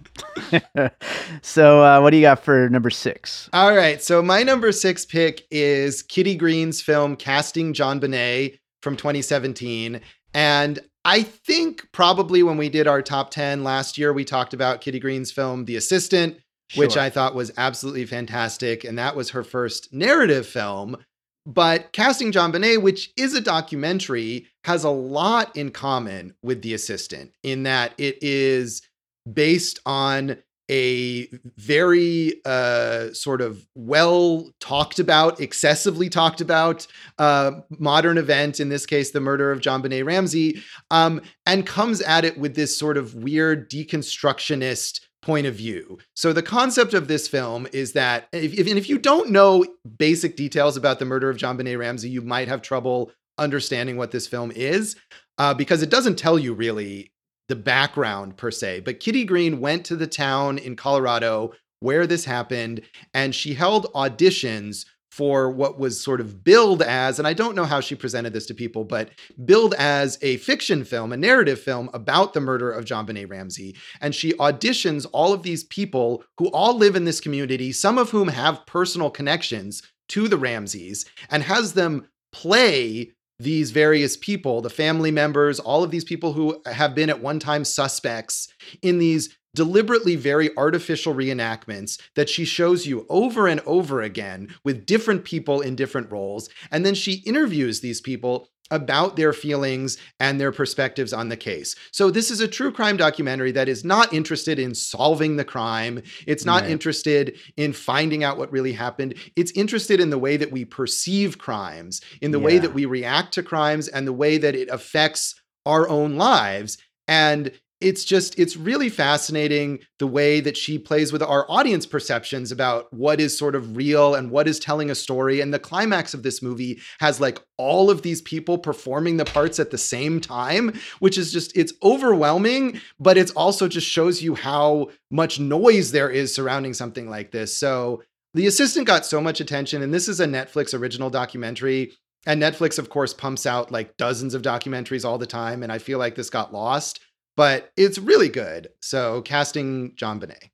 [1.41, 3.49] so, uh, what do you got for number six?
[3.53, 4.01] All right.
[4.03, 10.01] So my number six pick is Kitty Green's film Casting JonBenét from 2017.
[10.33, 14.81] And I think probably when we did our top 10 last year, we talked about
[14.81, 16.37] Kitty Green's film The Assistant,
[16.75, 18.83] which I thought was absolutely fantastic.
[18.83, 20.97] And that was her first narrative film.
[21.45, 27.31] But Casting JonBenét, which is a documentary, has a lot in common with The Assistant
[27.41, 28.83] in that it is
[29.31, 30.37] based on
[30.71, 36.87] a very uh, sort of well talked about, excessively talked about
[37.19, 42.23] uh, modern event, in this case, the murder of JonBenét Ramsey, um, and comes at
[42.23, 45.99] it with this sort of weird deconstructionist point of view.
[46.15, 49.65] So the concept of this film is that if, if, and if you don't know
[49.97, 54.27] basic details about the murder of JonBenét Ramsey, you might have trouble understanding what this
[54.27, 54.95] film is
[55.37, 57.11] uh, because it doesn't tell you really
[57.51, 58.79] the background per se.
[58.79, 62.81] But Kitty Green went to the town in Colorado where this happened,
[63.13, 67.65] and she held auditions for what was sort of billed as, and I don't know
[67.65, 69.09] how she presented this to people, but
[69.43, 73.75] billed as a fiction film, a narrative film about the murder of JonBenét Ramsey.
[73.99, 78.11] And she auditions all of these people who all live in this community, some of
[78.11, 83.11] whom have personal connections to the Ramseys, and has them play
[83.43, 87.39] these various people, the family members, all of these people who have been at one
[87.39, 88.47] time suspects
[88.81, 94.85] in these deliberately very artificial reenactments that she shows you over and over again with
[94.85, 96.49] different people in different roles.
[96.71, 101.75] And then she interviews these people about their feelings and their perspectives on the case.
[101.91, 106.01] So this is a true crime documentary that is not interested in solving the crime.
[106.25, 106.71] It's not Right.
[106.71, 109.15] interested in finding out what really happened.
[109.35, 113.33] It's interested in the way that we perceive crimes, in the way that we react
[113.35, 116.77] to crimes and the way that it affects our own lives.
[117.07, 117.51] And
[117.81, 122.91] it's just it's really fascinating the way that she plays with our audience perceptions about
[122.93, 125.41] what is sort of real and what is telling a story.
[125.41, 129.59] And the climax of this movie has like all of these people performing the parts
[129.59, 134.35] at the same time which is just it's overwhelming but it's also just shows you
[134.35, 137.55] how much noise there is surrounding something like this.
[137.55, 141.93] So the assistant got so much attention and this is a Netflix original documentary.
[142.25, 145.79] And Netflix of course pumps out like dozens of documentaries all the time and I
[145.79, 146.99] feel like this got lost
[147.35, 148.69] but it's really good.
[148.81, 150.49] So casting JonBenét.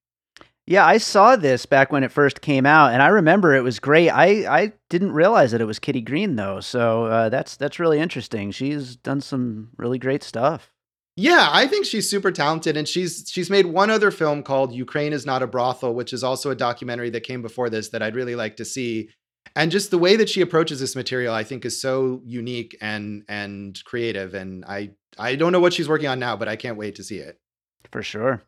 [0.69, 3.79] Yeah, I saw this back when it first came out, and I remember it was
[3.79, 4.09] great.
[4.09, 7.99] I, I didn't realize that it was Kitty Green though, so uh, that's that's really
[7.99, 8.51] interesting.
[8.51, 10.69] She's done some really great stuff.
[11.15, 15.13] Yeah, I think she's super talented, and she's she's made one other film called "Ukraine
[15.13, 18.15] Is Not a Brothel," which is also a documentary that came before this that I'd
[18.15, 19.09] really like to see.
[19.55, 23.23] And just the way that she approaches this material, I think, is so unique and
[23.27, 24.33] and creative.
[24.33, 27.03] And I I don't know what she's working on now, but I can't wait to
[27.03, 27.39] see it.
[27.91, 28.43] For sure.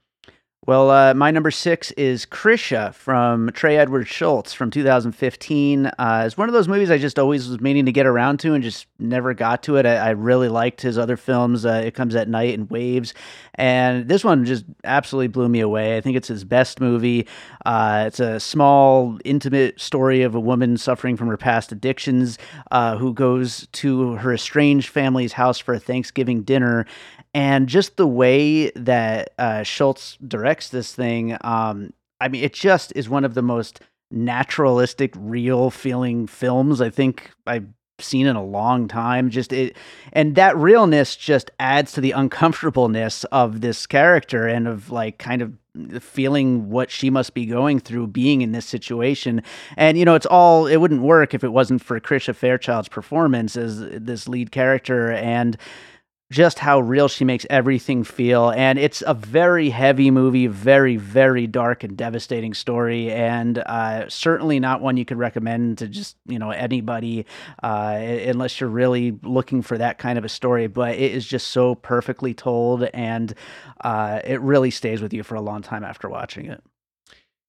[0.70, 5.88] Well, uh, my number six is Krisha from Trey Edward Shults from 2015.
[5.88, 8.54] Uh, it's one of those movies I just always was meaning to get around to
[8.54, 9.88] and just never got to it.
[9.88, 11.66] I, I really liked his other films.
[11.66, 13.16] Uh, it Comes at Night and Waves.
[13.56, 15.98] And this one just absolutely blew me away.
[15.98, 17.26] I think it's his best movie.
[17.66, 22.38] Uh, it's a small, intimate story of a woman suffering from her past addictions
[22.70, 26.86] uh, who goes to her estranged family's house for a Thanksgiving dinner
[27.34, 32.92] and just the way that uh, Shults directs this thing, um, I mean, it just
[32.96, 37.68] is one of the most naturalistic, real feeling films I think I've
[38.00, 39.30] seen in a long time.
[39.30, 39.76] Just it,
[40.12, 45.42] and that realness just adds to the uncomfortableness of this character and of like kind
[45.42, 45.54] of
[46.02, 49.44] feeling what she must be going through being in this situation.
[49.78, 53.56] And you know, it's all it wouldn't work if it wasn't for Krisha Fairchild's performance
[53.56, 55.58] as this lead character and
[56.32, 58.52] just how real she makes everything feel.
[58.52, 64.60] And it's a very heavy movie, very, very dark and devastating story, and uh, certainly
[64.60, 67.26] not one you could recommend to just, you know, anybody
[67.64, 70.68] uh, unless you're really looking for that kind of a story.
[70.68, 73.34] But it is just so perfectly told, and
[73.82, 76.62] uh, it really stays with you for a long time after watching it.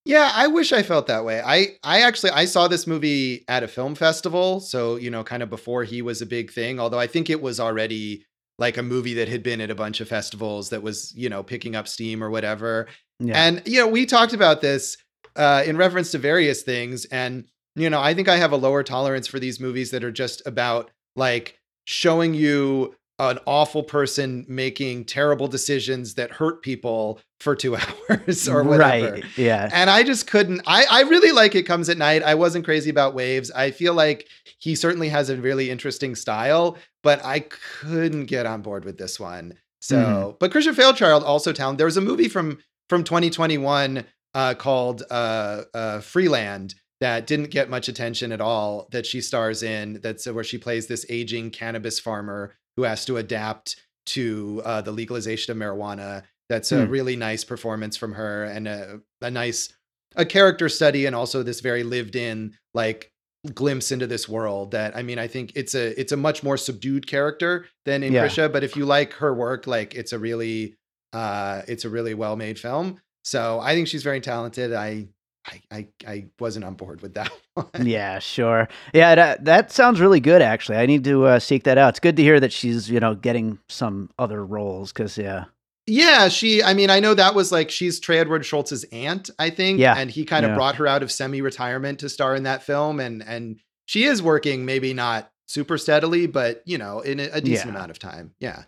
[0.07, 1.43] Yeah, I wish I felt that way.
[1.45, 5.43] I I actually I saw this movie at a film festival, so you know, kind
[5.43, 6.81] of before he was a big thing.
[6.81, 8.25] Although I think it was already
[8.61, 11.43] like a movie that had been at a bunch of festivals that was, you know,
[11.43, 12.87] picking up steam or whatever.
[13.19, 13.43] Yeah.
[13.43, 14.99] And, you know, we talked about this
[15.35, 17.07] uh, in reference to various things.
[17.07, 20.13] And, you know, I think I have a lower tolerance for these movies that are
[20.13, 27.55] just about like showing you an awful person making terrible decisions that hurt people for
[27.55, 27.77] two
[28.11, 29.13] hours or whatever.
[29.13, 29.25] Right.
[29.37, 29.69] Yeah.
[29.73, 30.63] And I just couldn't.
[30.67, 32.23] I, I really like It Comes at Night.
[32.23, 33.51] I wasn't crazy about Waves.
[33.51, 34.27] I feel like
[34.61, 39.19] he certainly has a really interesting style, but I couldn't get on board with this
[39.19, 39.55] one.
[39.81, 40.37] So, mm-hmm.
[40.39, 41.79] but Krisha Fairchild also talented.
[41.79, 47.71] There was a movie from from 2021 uh, called uh, uh, Freeland that didn't get
[47.71, 50.01] much attention at all that she stars in.
[50.03, 54.93] That's where she plays this aging cannabis farmer who has to adapt to uh, the
[54.93, 56.25] legalization of marijuana.
[56.51, 56.91] That's a hmm.
[56.91, 59.73] really nice performance from her and a, a nice
[60.17, 63.13] a character study and also this very lived in like
[63.55, 66.59] glimpse into this world that I mean I think it's a it's a much more
[66.59, 68.27] subdued character than in yeah.
[68.27, 70.77] Krisha but if you like her work like it's a really
[71.15, 75.09] uh it's a really well made film so I think she's very talented I
[75.47, 77.87] I, I, I wasn't on board with that one.
[77.87, 78.69] Yeah, sure.
[78.93, 80.43] Yeah, that, that sounds really good.
[80.43, 81.89] Actually, I need to uh, seek that out.
[81.89, 85.47] It's good to hear that she's you know getting some other roles because yeah.
[85.87, 86.63] Yeah, she.
[86.63, 89.81] I mean, I know that was like she's Trey Edward Shults's aunt, I think.
[89.81, 90.57] Yeah, and he kind of yeah.
[90.57, 94.65] brought her out of semi-retirement to star in that film, and and she is working,
[94.65, 97.77] maybe not super steadily, but you know, in a, a decent yeah.
[97.77, 98.35] amount of time.
[98.39, 98.65] Yeah.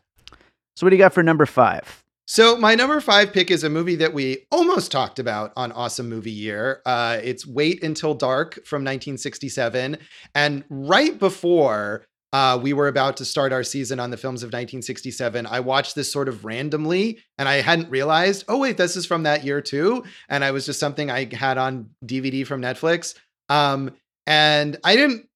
[0.74, 2.02] So, what do you got for number five?
[2.26, 6.08] So my number five pick is a movie that we almost talked about on Awesome
[6.08, 6.80] Movie Year.
[6.86, 9.98] Uh, it's Wait Until Dark from 1967,
[10.34, 14.48] and right before uh, we were about to start our season on the films of
[14.48, 18.44] 1967, I watched this sort of randomly, and I hadn't realized.
[18.48, 21.58] Oh wait, this is from that year too, and I was just something I had
[21.58, 23.14] on DVD from Netflix.
[23.48, 23.90] Um,
[24.26, 25.28] and I didn't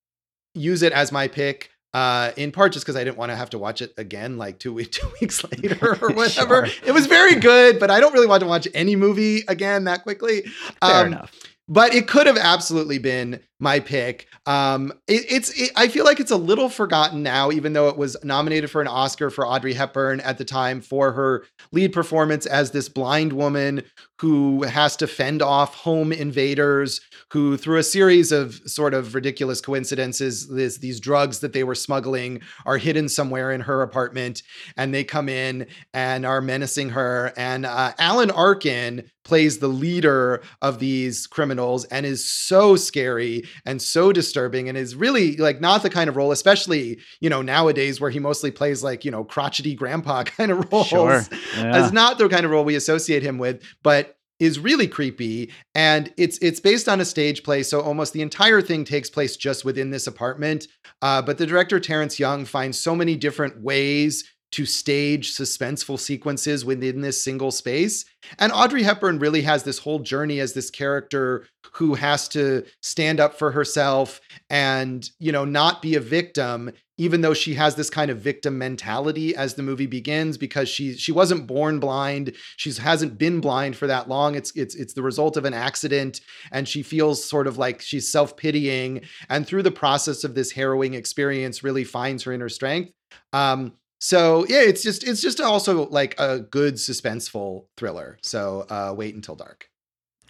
[0.55, 3.51] use it as my pick uh, in part just because I didn't want to have
[3.51, 6.67] to watch it again like two, week, two weeks later or whatever.
[6.67, 6.85] sure.
[6.87, 10.03] It was very good, but I don't really want to watch any movie again that
[10.03, 10.43] quickly.
[10.83, 11.35] Fair um, enough.
[11.69, 14.27] But it could have absolutely been my pick.
[14.45, 17.97] Um, it, it's it, I feel like it's a little forgotten now, even though it
[17.97, 22.47] was nominated for an Oscar for Audrey Hepburn at the time for her lead performance
[22.47, 23.83] as this blind woman
[24.21, 27.01] who has to fend off home invaders
[27.33, 31.75] who through a series of sort of ridiculous coincidences this, these drugs that they were
[31.75, 34.43] smuggling are hidden somewhere in her apartment
[34.77, 40.41] and they come in and are menacing her and uh, alan arkin plays the leader
[40.63, 45.83] of these criminals and is so scary and so disturbing and is really like not
[45.83, 49.25] the kind of role especially you know nowadays where he mostly plays like you know
[49.25, 51.23] crotchety grandpa kind of roles Sure.
[51.57, 51.85] Yeah.
[51.85, 56.13] is not the kind of role we associate him with but is really creepy and
[56.19, 59.65] it's it's based on a stage play so almost the entire thing takes place just
[59.65, 60.67] within this apartment
[61.03, 66.65] uh, but the director terence young finds so many different ways to stage suspenseful sequences
[66.65, 68.05] within this single space.
[68.39, 73.21] And audrey hepburn really has this whole journey as this character who has to stand
[73.21, 77.91] up for herself and you know not be a victim even though she has this
[77.91, 82.33] kind of victim mentality as the movie begins because she she wasn't born blind.
[82.57, 84.35] She hasn't been blind for that long.
[84.35, 86.21] It's it's it's the result of an accident
[86.53, 89.03] and she feels sort of like she's self-pitying.
[89.29, 92.93] And through the process of this harrowing experience really finds her inner strength.
[93.33, 98.95] Um so yeah it's just it's just also like a good suspenseful thriller so uh
[98.97, 99.71] wait until dark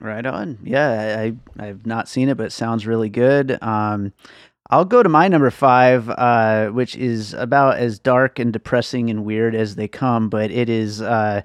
[0.01, 0.59] Right on.
[0.63, 3.59] Yeah, I I've not seen it, but it sounds really good.
[3.63, 4.13] Um,
[4.69, 9.25] I'll go to my number five, uh, which is about as dark and depressing and
[9.25, 11.41] weird as they come, but it is uh,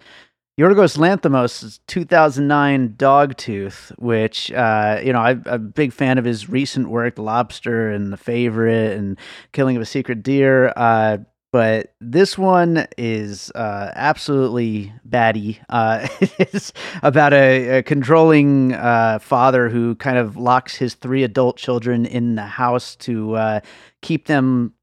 [0.59, 6.89] Yorgos Lanthimos' 2009 Dogtooth, which uh, you know I'm a big fan of his recent
[6.89, 9.17] work, Lobster and The Favorite and
[9.53, 10.73] Killing of a Sacred Deer.
[10.75, 11.19] Uh,
[11.51, 15.59] but this one is uh, absolutely batty.
[15.69, 16.71] Uh, it's
[17.03, 22.35] about a, a controlling uh, father who kind of locks his three adult children in
[22.35, 23.59] the house to uh,
[24.01, 24.73] keep them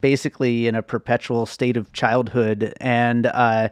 [0.00, 2.72] basically in a perpetual state of childhood.
[2.80, 3.68] And uh,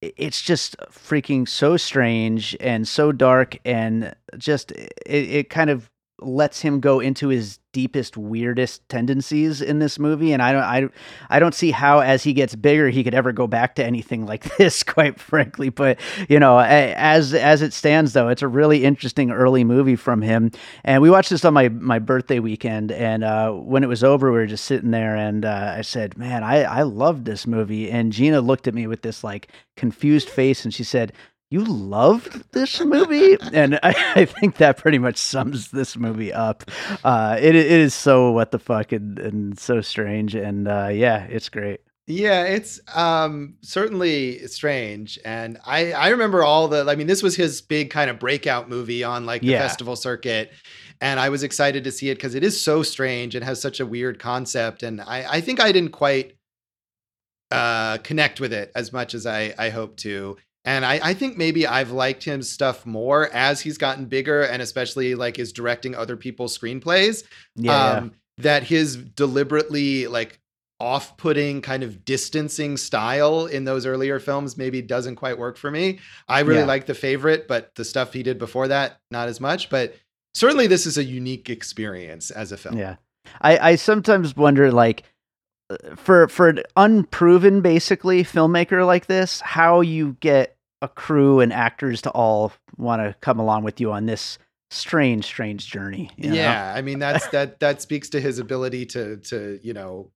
[0.00, 5.90] it's just freaking so strange and so dark, and just it, it kind of
[6.20, 10.88] lets him go into his deepest weirdest tendencies in this movie and i don't i,
[11.28, 14.26] I don't see how as he gets bigger he could ever go back to anything
[14.26, 15.68] like this quite frankly.
[15.68, 15.98] But
[16.28, 20.50] you know as as it stands though it's a really interesting early movie from him.
[20.84, 24.30] And we watched this on my my birthday weekend and uh when it was over
[24.30, 27.90] we were just sitting there and uh, i said man i i loved this movie.
[27.90, 31.12] And gina looked at me with this like confused face and she said
[31.50, 36.64] you loved this movie and I, I think that pretty much sums this movie up
[37.04, 41.24] uh it, it is so what the fuck and, and so strange and uh yeah
[41.24, 45.18] it's great Yeah, it's um certainly strange.
[45.24, 48.68] And I I remember all the I mean, this was his big kind of breakout
[48.68, 49.58] movie on like the Yeah.
[49.58, 50.52] festival circuit.
[51.00, 53.80] And I was excited to see it because it is so strange and has such
[53.80, 54.82] a weird concept.
[54.84, 56.36] And I, I think I didn't quite
[57.50, 60.36] uh connect with it as much as I, I hope to.
[60.66, 64.60] And I, I think maybe I've liked his stuff more as he's gotten bigger and
[64.60, 67.22] especially like is directing other people's screenplays
[67.54, 70.40] yeah, um, that his deliberately like
[70.78, 75.98] off-putting kind of distancing style in those earlier films maybe doesn't quite work for me
[76.28, 76.66] i really Yeah.
[76.66, 79.94] like the favorite but the stuff he did before that not as much but
[80.34, 82.96] certainly this is a unique experience as a film Yeah.
[83.40, 85.04] I, I sometimes wonder like
[85.70, 91.52] uh, for for an unproven basically filmmaker like this, how you get a crew and
[91.52, 94.38] actors to all want to come along with you on this
[94.70, 96.10] strange, strange journey.
[96.16, 96.34] you know?
[96.36, 100.10] yeah i mean that's that that speaks to his ability to to you know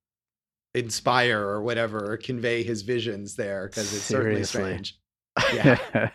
[0.75, 4.97] inspire or whatever or convey his visions there because it's certainly strange
[5.53, 5.77] Yeah.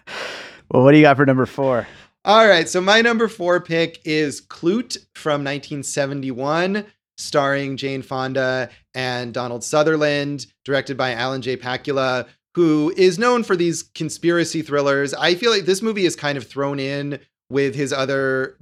[0.71, 1.87] well, what do you got for number four?
[2.25, 6.85] All right, so my number four pick is Klute from 1971,
[7.17, 11.57] starring Jane Fonda and Donald Sutherland, directed by Alan J.
[11.57, 12.27] Pakula,
[12.57, 15.13] who is known for these conspiracy thrillers.
[15.13, 18.57] I feel like this movie is kind of thrown in with his other,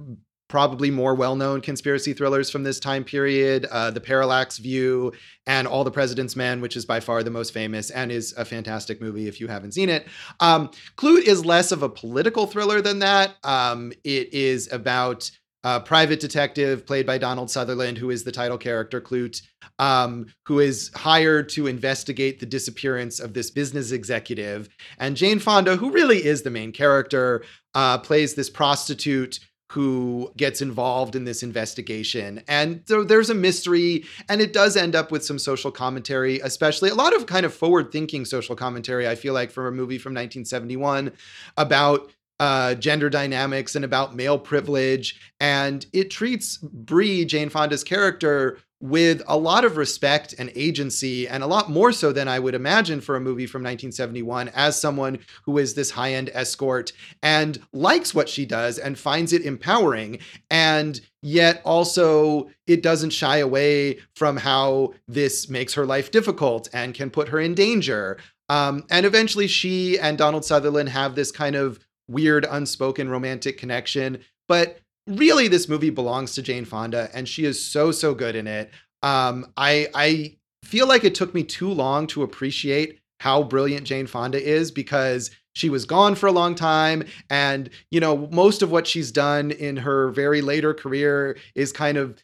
[0.49, 5.13] probably more well known conspiracy thrillers from this time period uh, The Parallax View
[5.47, 8.43] and All the President's Men, which is by far the most famous and is a
[8.43, 10.05] fantastic movie if you haven't seen it.
[10.41, 13.37] Um, Klute is less of a political thriller than that.
[13.45, 15.31] Um, it is about
[15.65, 19.41] a private detective played by Donald Sutherland, who is the title character, Klute,
[19.79, 24.69] um, who is hired to investigate the disappearance of this business executive.
[24.99, 27.43] And Jane Fonda, who really is the main character,
[27.73, 29.39] uh, plays this prostitute
[29.71, 32.43] who gets involved in this investigation.
[32.47, 36.91] And so there's a mystery, and it does end up with some social commentary, especially
[36.91, 39.97] a lot of kind of forward thinking social commentary, I feel like, from a movie
[39.97, 41.11] from 1971
[41.57, 45.19] about uh, gender dynamics and about male privilege.
[45.39, 51.41] And it treats Brie, Jane Fonda's character, with a lot of respect and agency, and
[51.41, 55.19] a lot more so than I would imagine for a movie from 1971, as someone
[55.43, 56.91] who is this high end escort
[57.23, 60.19] and likes what she does and finds it empowering.
[60.51, 66.93] And yet also, it doesn't shy away from how this makes her life difficult and
[66.93, 68.17] can put her in danger.
[68.49, 74.19] Um, and eventually, she and Donald Sutherland have this kind of weird, unspoken romantic connection.
[74.47, 78.47] But really, this movie belongs to Jane Fonda, and she is so so good in
[78.47, 78.71] it.
[79.03, 84.07] Um, I I feel like it took me too long to appreciate how brilliant Jane
[84.07, 88.71] Fonda is because she was gone for a long time and you know most of
[88.71, 92.21] what she's done in her very later career is kind of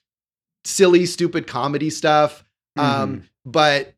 [0.65, 2.43] silly stupid comedy stuff
[2.77, 3.01] um, mm-hmm.
[3.01, 3.93] um, but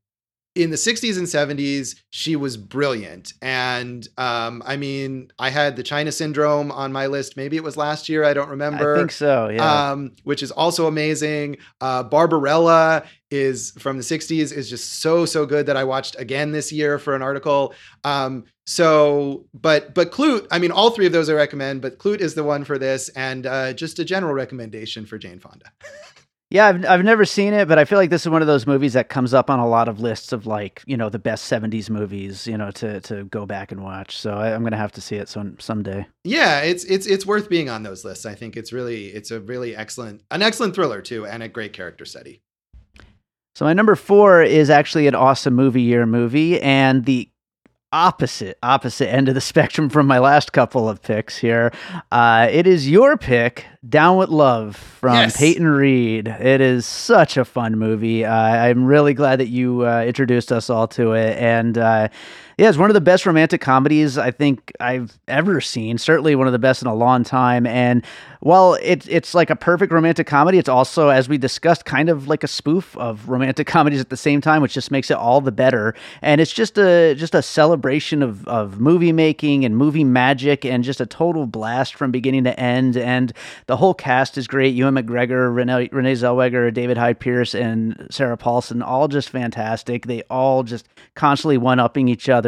[0.56, 3.34] in the 60s and 70s, she was brilliant.
[3.42, 7.36] And um, I mean, I had the China Syndrome on my list.
[7.36, 8.24] Maybe it was last year.
[8.24, 8.96] I don't remember.
[8.96, 9.92] I think so, yeah.
[9.92, 11.58] Um, which is also amazing.
[11.82, 16.52] Uh, Barbarella is from the 60s, is just so, so good that I watched again
[16.52, 17.74] this year for an article.
[18.04, 22.22] Um, so, but, but Klute, I mean, all three of those I recommend, but Klute
[22.22, 23.10] is the one for this.
[23.10, 25.72] And uh, just a general recommendation for Jane Fonda.
[26.54, 28.68] Yeah, I've I've never seen it, but I feel like this is one of those
[28.68, 31.52] movies that comes up on a lot of lists of like you know the best
[31.52, 34.16] '70s movies, you know, to to go back and watch.
[34.16, 36.06] So I, am gonna have to see it some someday.
[36.24, 38.28] Yeah, it's it's it's worth being on those lists.
[38.28, 41.74] I think it's really it's a really excellent an excellent thriller too, and a great
[41.74, 42.44] character study.
[43.56, 47.30] So my number four is actually an awesome movie year movie, and the
[47.94, 51.72] opposite opposite end of the spectrum from my last couple of picks here.
[52.12, 55.38] Uh, it is your pick, Down with Love from yes.
[55.38, 56.28] Peyton Reed.
[56.28, 58.26] It is such a fun movie.
[58.26, 61.38] Uh, I'm really glad that you uh, introduced us all to it.
[61.38, 62.10] And uh,
[62.58, 65.98] yeah, it's one of the best romantic comedies I think I've ever seen.
[65.98, 67.68] Certainly one of the best in a long time.
[67.68, 68.06] And
[68.40, 72.28] while it's it's like a perfect romantic comedy, it's also, as we discussed, kind of
[72.28, 75.42] like a spoof of romantic comedies at the same time, which just makes it all
[75.42, 75.94] the better.
[76.22, 80.84] And it's just a just a celebration of of movie making and movie magic, and
[80.84, 82.96] just a total blast from beginning to end.
[82.96, 83.34] And
[83.68, 84.76] the the whole cast is great.
[84.76, 90.06] Ewan McGregor, Renee, Renee Zellweger, David Hyde Pierce, and Sarah Paulson, all just fantastic.
[90.06, 92.43] They all just constantly one upping each other.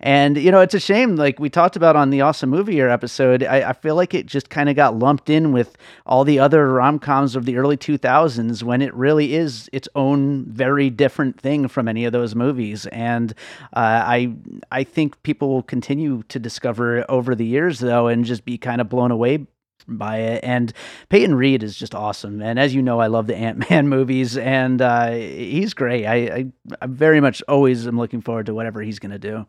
[0.00, 2.88] And, you know, it's a shame, like we talked about on the Awesome Movie Year
[2.88, 6.38] episode, I, I feel like it just kind of got lumped in with all the
[6.38, 11.40] other rom coms of the early 2000s when it really is its own very different
[11.40, 12.86] thing from any of those movies.
[12.86, 13.32] And
[13.74, 14.34] uh, I,
[14.70, 18.80] I think people will continue to discover over the years, though, and just be kind
[18.80, 19.46] of blown away
[19.88, 20.44] by it.
[20.44, 20.72] And
[21.08, 22.42] Peyton Reed is just awesome.
[22.42, 26.06] And as you know, I love the Ant Man movies, and uh, he's great.
[26.06, 26.46] I, I,
[26.82, 29.46] I very much always am looking forward to whatever he's going to do.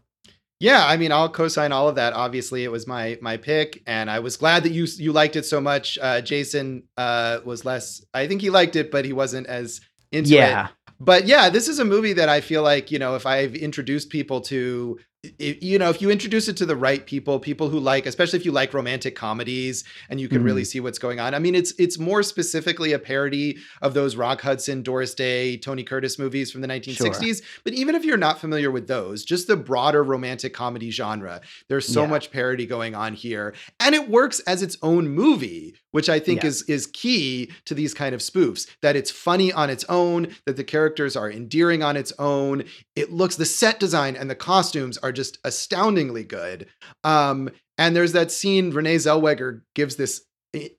[0.59, 2.13] Yeah, I mean, I'll co-sign all of that.
[2.13, 5.45] Obviously, it was my my pick, and I was glad that you you liked it
[5.45, 5.99] so much.
[6.01, 8.03] Uh, Jason uh, was less.
[8.13, 10.67] I think he liked it, but he wasn't as into yeah.
[10.67, 10.71] it.
[10.99, 14.09] But yeah, this is a movie that I feel like you know, if I've introduced
[14.09, 14.97] people to
[15.39, 18.45] you know, if you introduce it to the right people, people who like, especially if
[18.45, 20.45] you like romantic comedies and you can mm-hmm.
[20.45, 21.33] really see what's going on.
[21.33, 25.83] I mean, it's it's more specifically a parody of those Rock Hudson, Doris Day, Tony
[25.83, 27.37] Curtis movies from the 1960s.
[27.37, 27.45] Sure.
[27.63, 31.87] But even if you're not familiar with those, just the broader romantic comedy genre, there's
[31.87, 32.09] so yeah.
[32.09, 36.43] much parody going on here, and it works as its own movie, which I think
[36.43, 36.49] yeah.
[36.49, 38.67] is is key to these kind of spoofs.
[38.81, 42.63] That it's funny on its own, that the characters are endearing on its own.
[42.95, 46.67] It looks the set design and the costumes are just astoundingly good.
[47.03, 50.23] Um, and there's that scene Renee Zellweger gives this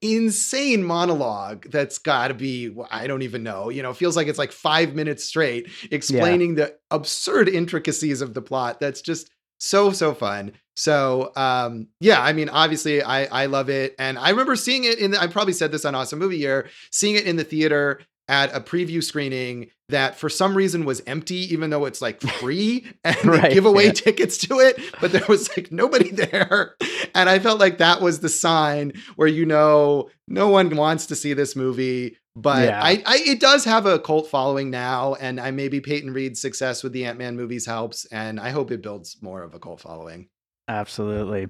[0.03, 3.69] insane monologue that's got to be I don't even know.
[3.69, 6.67] You know, feels like it's like 5 minutes straight explaining yeah.
[6.67, 8.81] the absurd intricacies of the plot.
[8.81, 10.53] That's just so so fun.
[10.79, 15.01] So um yeah, I mean obviously I I love it and I remember seeing it
[15.01, 18.01] in the, I probably said this on Awesome Movie Year, seeing it in the theater
[18.29, 22.87] at a preview screening that for some reason was empty, even though it's like free
[23.03, 23.93] and right, give away yeah.
[23.93, 26.77] tickets to it, but there was like nobody there.
[27.13, 31.17] And I felt like that was the sign where you know no one wants to
[31.17, 32.17] see this movie.
[32.37, 32.81] But yeah.
[32.81, 36.85] I, I, it does have a cult following now, and I maybe Peyton Reed's success
[36.85, 39.81] with the Ant Man movies helps, and I hope it builds more of a cult
[39.81, 40.29] following.
[40.69, 41.49] Absolutely.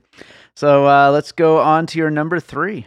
[0.54, 2.86] So uh, let's go on to your number three.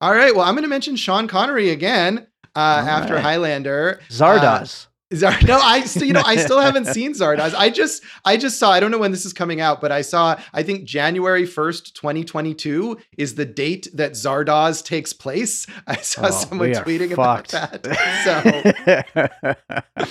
[0.00, 0.34] All right.
[0.34, 3.22] Well, I'm going to mention Sean Connery again uh, after right.
[3.22, 4.00] Highlander.
[4.08, 4.86] Zardoz.
[4.86, 7.52] Uh, Zard- no, I still, you know, I still haven't seen Zardoz.
[7.54, 8.70] I just, I just saw.
[8.70, 10.40] I don't know when this is coming out, but I saw.
[10.52, 15.66] I think January first, twenty twenty two, is the date that Zardoz takes place.
[15.86, 17.54] I saw oh, someone tweeting fucked.
[17.54, 19.56] about that.
[19.96, 20.06] So,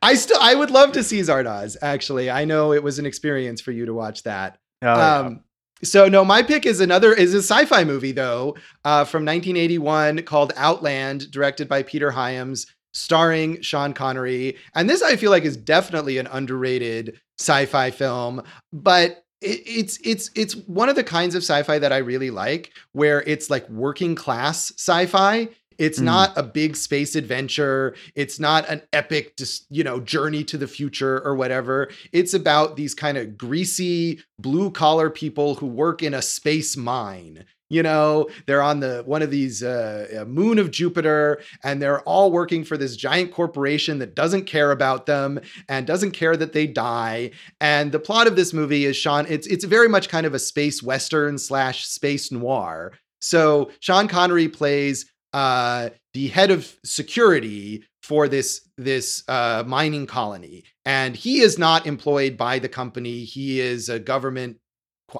[0.00, 1.76] I still, I would love to see Zardoz.
[1.82, 4.58] Actually, I know it was an experience for you to watch that.
[4.82, 5.44] Oh, um,
[5.82, 10.52] So no, my pick is another is a sci-fi movie though, uh, from 1981 called
[10.56, 14.56] Outland, directed by Peter Hyams, starring Sean Connery.
[14.74, 20.30] And this I feel like is definitely an underrated sci-fi film, but it, it's it's
[20.34, 24.14] it's one of the kinds of sci-fi that I really like, where it's like working
[24.16, 25.48] class sci-fi.
[25.78, 26.04] It's mm.
[26.04, 27.94] not a big space adventure.
[28.14, 31.90] It's not an epic, just you know, journey to the future or whatever.
[32.12, 37.44] It's about these kind of greasy blue collar people who work in a space mine
[37.70, 42.30] you know they're on the one of these uh, moon of jupiter and they're all
[42.30, 46.66] working for this giant corporation that doesn't care about them and doesn't care that they
[46.66, 50.34] die and the plot of this movie is sean it's it's very much kind of
[50.34, 57.84] a space western slash space noir so sean connery plays uh, the head of security
[58.02, 63.60] for this this uh, mining colony and he is not employed by the company he
[63.60, 64.58] is a government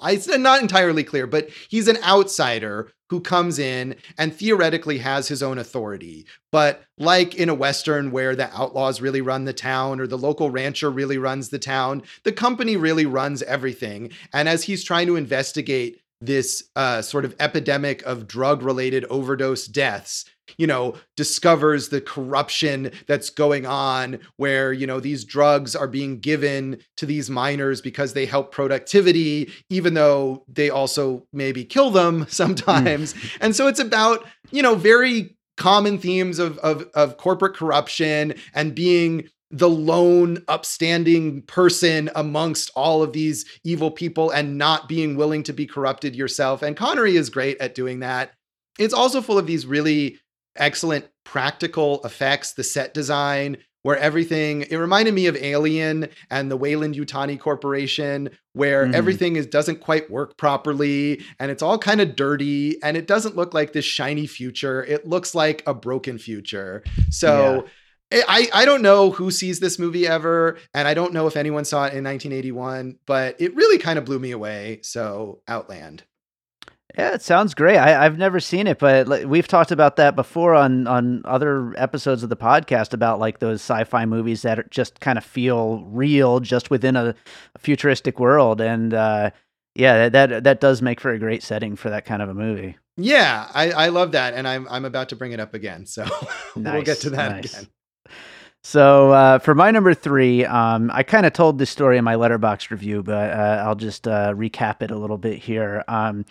[0.05, 5.43] it's not entirely clear, but he's an outsider who comes in and theoretically has his
[5.43, 6.27] own authority.
[6.53, 10.51] But like in a Western where the outlaws really run the town or the local
[10.51, 14.11] rancher really runs the town, the company really runs everything.
[14.35, 19.67] And as he's trying to investigate this uh, sort of epidemic of drug related overdose
[19.67, 20.25] deaths,
[20.57, 26.19] you know, discovers the corruption that's going on where, you know, these drugs are being
[26.19, 32.27] given to these miners because they help productivity, even though they also maybe kill them
[32.29, 33.15] sometimes.
[33.15, 33.37] Mm.
[33.41, 38.75] and so it's about, you know, very common themes of, of, of corporate corruption and
[38.75, 45.43] being the lone upstanding person amongst all of these evil people and not being willing
[45.43, 46.63] to be corrupted yourself.
[46.63, 48.33] And Connery is great at doing that.
[48.79, 50.21] It's also full of these really
[50.57, 56.57] excellent practical effects, the set design, where everything it reminded me of Alien and the
[56.57, 58.93] Weyland Yutani Corporation, where mm.
[58.93, 63.37] everything is doesn't quite work properly and it's all kind of dirty and it doesn't
[63.37, 64.85] look like this shiny future.
[64.85, 66.83] It looks like a broken future.
[67.11, 67.71] So yeah.
[68.11, 71.65] I, I don't know who sees this movie ever, and I don't know if anyone
[71.65, 74.81] saw it in 1981, but it really kind of blew me away.
[74.83, 76.05] So, Outland.
[76.97, 77.77] Yeah, it sounds great.
[77.77, 82.23] I, have never seen it, but we've talked about that before on on other episodes
[82.23, 86.71] of the podcast about like those sci-fi movies that just kind of feel real, just
[86.71, 87.15] within a,
[87.55, 88.61] a futuristic world.
[88.63, 89.31] And uh,
[89.75, 92.79] yeah, that that does make for a great setting for that kind of a movie.
[92.97, 96.05] Yeah, I, I love that, and I'm I'm about to bring it up again, so
[96.05, 96.25] nice,
[96.57, 97.53] we'll get to that nice.
[97.53, 97.69] again.
[98.63, 102.17] So uh, for my number three, um, I kind of told this story in my
[102.17, 105.85] Letterboxd review, but uh, I'll just uh, recap it a little bit here.
[105.89, 106.25] Um,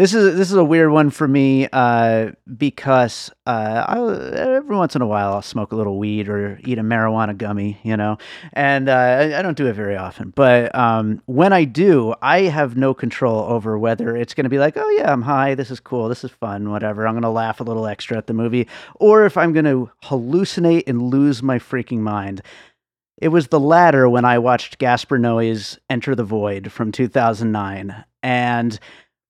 [0.00, 3.98] this is this is a weird one for me uh, because uh, I,
[4.34, 7.78] every once in a while I'll smoke a little weed or eat a marijuana gummy,
[7.82, 8.16] you know,
[8.54, 10.32] and uh, I, don't do it very often.
[10.34, 14.58] But um, when I do, I have no control over whether it's going to be
[14.58, 17.06] like, oh yeah, I'm high, this is cool, this is fun, whatever.
[17.06, 19.90] I'm going to laugh a little extra at the movie, or if I'm going to
[20.04, 22.40] hallucinate and lose my freaking mind.
[23.20, 28.80] It was the latter when I watched Gaspar Noé's Enter the Void from 2009, and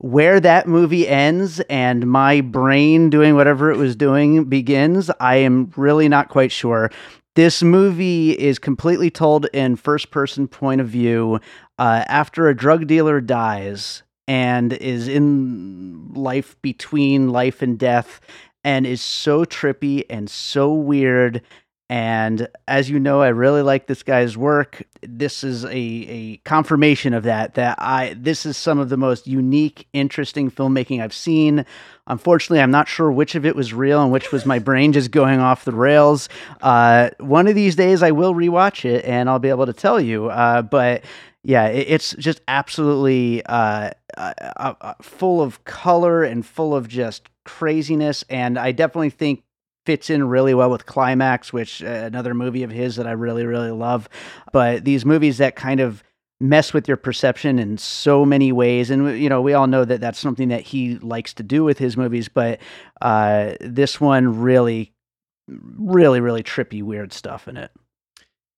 [0.01, 5.71] where that movie ends and my brain doing whatever it was doing begins, I am
[5.77, 6.91] really not quite sure.
[7.37, 11.39] This movie is completely told in first person point of view
[11.79, 18.21] uh, after a drug dealer dies and is in life between life and death
[18.65, 21.43] and is so trippy and so weird
[21.91, 24.80] and as you know, I really like this guy's work.
[25.03, 29.26] This is a, a confirmation of that, that I this is some of the most
[29.26, 31.66] unique, interesting filmmaking I've seen.
[32.07, 35.11] Unfortunately, I'm not sure which of it was real and which was my brain just
[35.11, 36.28] going off the rails.
[36.62, 40.01] Uh, one of these days I will rewatch it and I'll be able to tell
[40.01, 40.30] you.
[40.30, 41.03] Uh, but
[41.43, 46.86] yeah, it, it's just absolutely uh, uh, uh, uh full of color and full of
[46.86, 48.24] just craziness.
[48.30, 49.43] And I definitely think
[49.91, 53.45] fits in really well with Climax, which uh, another movie of his that I really
[53.45, 54.09] really love.
[54.53, 56.05] But these movies that kind of
[56.38, 60.01] mess with your perception in so many ways and you know we all know that
[60.01, 62.59] that's something that he likes to do with his movies but
[63.03, 64.91] uh, this one really
[65.76, 67.70] really really trippy weird stuff in it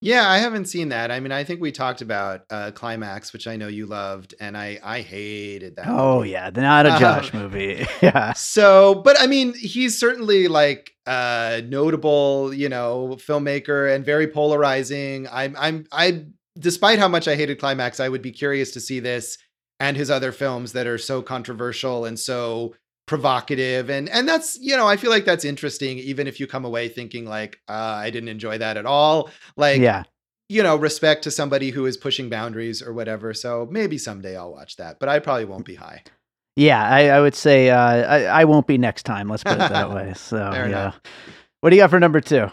[0.02, 1.12] yeah, I haven't seen that.
[1.12, 4.56] I mean, I think we talked about uh, Climax, which I know you loved, and
[4.56, 5.86] I I hated that.
[5.86, 6.30] Oh movie.
[6.30, 7.86] yeah, not a Josh um, movie.
[8.02, 8.32] yeah.
[8.32, 15.28] So, but I mean, he's certainly like uh notable, you know, filmmaker and very polarizing.
[15.30, 16.26] I'm I'm I
[16.58, 19.38] despite how much I hated Climax, I would be curious to see this
[19.78, 22.74] and his other films that are so controversial and so
[23.12, 26.64] provocative and and that's you know i feel like that's interesting even if you come
[26.64, 30.04] away thinking like uh, i didn't enjoy that at all like yeah
[30.52, 33.32] you know, respect to somebody who is pushing boundaries or whatever.
[33.32, 36.02] So maybe someday I'll watch that, but I probably won't be high.
[36.56, 39.30] Yeah, I, I would say uh, I, I won't be next time.
[39.30, 40.12] Let's put it that way.
[40.16, 40.66] So yeah.
[40.66, 41.00] enough.
[41.60, 42.48] What do you got for number two?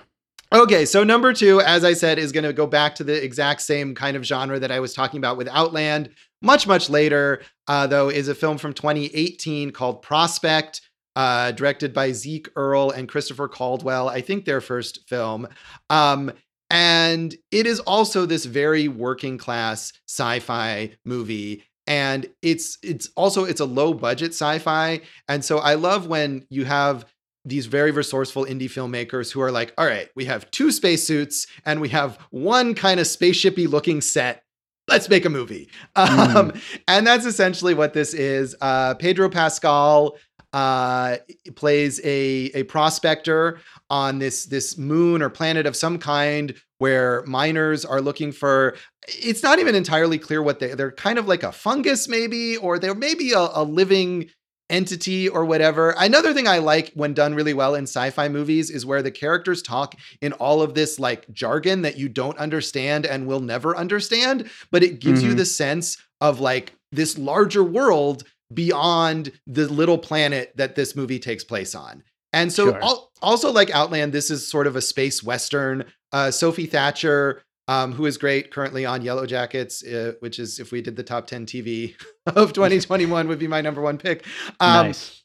[0.53, 3.61] Okay, so number two, as I said, is going to go back to the exact
[3.61, 6.09] same kind of genre that I was talking about with Outland.
[6.41, 10.81] Much, much later, uh, though, is a film from 2018 called Prospect,
[11.15, 14.07] uh, directed by Zeke Earley and Christopher Caldwell.
[14.07, 15.47] I think their first film.
[15.89, 16.31] Um,
[16.69, 23.59] and it is also this very working class sci-fi movie and it's it's also it's
[23.59, 27.05] a low budget sci-fi and so i love when you have
[27.45, 31.81] these very resourceful indie filmmakers who are like all right we have two spacesuits and
[31.81, 34.43] we have one kind of spaceshipy looking set
[34.89, 36.35] let's make a movie Mm.
[36.35, 36.53] um,
[36.87, 40.17] and that's essentially what this is uh, pedro pascal
[40.51, 41.17] uh,
[41.55, 43.59] plays a a prospector
[43.89, 48.75] on this this moon or planet of some kind where miners are looking for
[49.07, 52.79] it's not even entirely clear what they they're kind of like a fungus maybe or
[52.79, 54.29] they're maybe a, a living
[54.69, 55.95] entity or whatever.
[55.97, 59.61] Another thing I like when done really well in sci-fi movies is where the characters
[59.61, 64.49] talk in all of this like jargon that you don't understand and will never understand,
[64.71, 65.37] but it gives you Mhm.
[65.37, 71.43] the sense of like this larger world beyond the little planet that this movie takes
[71.43, 72.03] place on.
[72.33, 72.83] And so Sure.
[72.83, 75.85] al- also like Outland, this is sort of a space western.
[76.11, 80.71] Uh, Sophie Thatcher, um, who is great currently on Yellow Jackets, uh, which is if
[80.71, 81.93] we did the top 10 TV
[82.25, 84.25] of 2021 would be my number one pick.
[84.59, 85.21] Um, nice.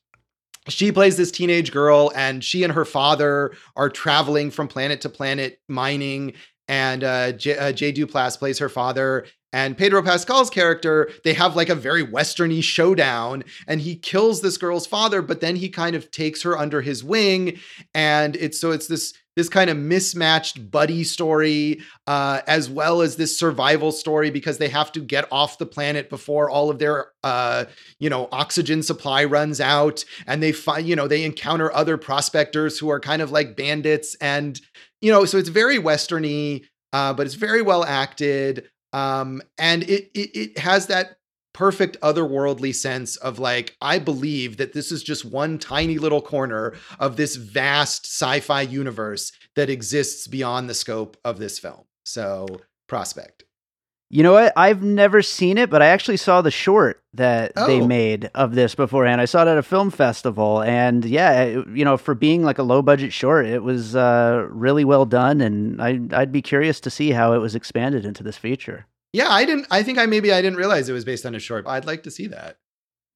[0.68, 5.08] she plays this teenage girl and she and her father are traveling from planet to
[5.08, 6.34] planet mining
[6.68, 9.24] and uh, J, uh, Jay Duplass plays her father
[9.54, 14.58] and Pedro Pascal's character they have like a very westerny showdown and he kills this
[14.58, 17.58] girl's father but then he kind of takes her under his wing
[17.94, 23.16] and it's so it's this this kind of mismatched buddy story uh, as well as
[23.16, 27.08] this survival story because they have to get off the planet before all of their
[27.22, 27.64] uh,
[27.98, 30.04] you know oxygen supply runs out.
[30.26, 34.14] And they find you know they encounter other prospectors who are kind of like bandits.
[34.20, 34.60] And
[35.00, 36.64] you know so it's very westerny
[36.94, 38.70] uh, but it's very well acted.
[38.92, 41.16] Um, and it, it it has that
[41.54, 46.74] perfect otherworldly sense of like i believe that this is just one tiny little corner
[46.98, 52.46] of this vast sci-fi universe that exists beyond the scope of this film so
[52.88, 53.44] prospect
[54.10, 54.52] You know what?
[54.56, 57.86] I've never seen it, but I actually saw the short that they Oh.
[57.86, 59.20] made of this beforehand.
[59.20, 62.58] I saw it at a film festival, and yeah, it- you know, for being like
[62.58, 66.78] a low budget short, it was uh, really well done, and I, I'd be curious
[66.80, 68.86] to see how it was expanded into this feature.
[69.14, 71.38] Yeah i didn't i think i maybe i didn't realize it was based on a
[71.38, 72.58] short i'd like to see that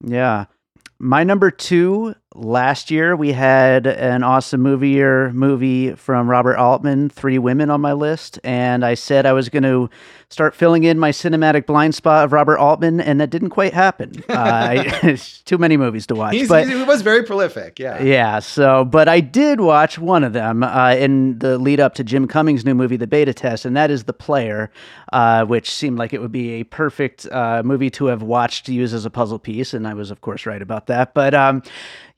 [0.03, 0.45] Yeah.
[1.01, 7.09] My number two, last year we had an awesome movie year movie from Robert Altman,
[7.09, 8.39] Three Women on my list.
[8.43, 9.89] And I said I was going to
[10.29, 14.23] start filling in my cinematic blind spot of Robert Altman, and that didn't quite happen.
[14.39, 14.85] Uh,
[15.45, 16.33] too many movies to watch.
[16.33, 20.31] He's, but he was very prolific yeah yeah, so, but I did watch one of
[20.33, 23.75] them uh, in the lead up to Jim Cummings' new movie, The Beta Test, and
[23.75, 24.71] that is The Player,
[25.11, 28.73] uh, which seemed like it would be a perfect uh, movie to have watched to
[28.73, 29.73] use as a puzzle piece.
[29.73, 31.13] And I was, of course, right about that.
[31.13, 31.63] But um,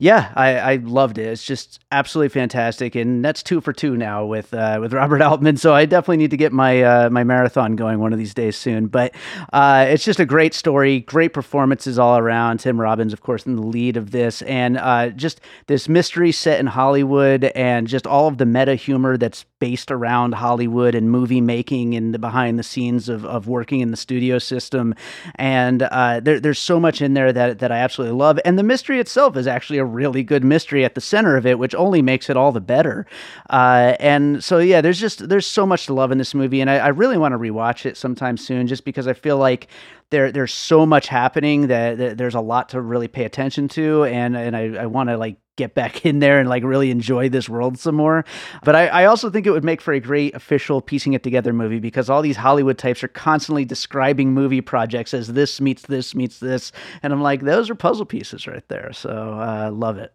[0.02, 1.28] yeah, I, I loved it.
[1.28, 2.96] It's just absolutely fantastic.
[2.96, 5.58] And that's two for two now with uh, with Robert Altman.
[5.58, 8.58] So I definitely need to get my, uh, my marathon going one of these days
[8.58, 8.88] soon.
[8.88, 9.14] But
[9.54, 12.62] uh, it's just a great story, great performances all around.
[12.62, 16.60] Tim Robbins, of course, in the lead of this, and uh, just this mystery set
[16.60, 21.40] in Hollywood, and just all of the meta humor that's based around Hollywood and movie
[21.40, 24.96] making and the behind the scenes of, of working in the studio system.
[25.36, 28.40] And uh, there, there's so much in there that, that I absolutely love.
[28.44, 31.60] And the mystery itself is actually a really good mystery at the center of it,
[31.60, 33.06] which only makes it all the better.
[33.50, 36.70] Uh, and so, yeah, there's just there's so much to love in this movie, and
[36.70, 39.68] I, I really want to rewatch it sometime soon, just because I feel like
[40.12, 44.04] there there's so much happening that, that there's a lot to really pay attention to,
[44.06, 47.30] and and I, I want to like get back in there and like really enjoy
[47.30, 48.24] this world some more.
[48.64, 51.54] But I, I also think it would make for a great official piecing it together
[51.54, 56.14] movie because all these Hollywood types are constantly describing movie projects as this meets this
[56.14, 58.94] meets this, and I'm like, those are puzzle pieces right there.
[58.94, 60.14] So uh, love it.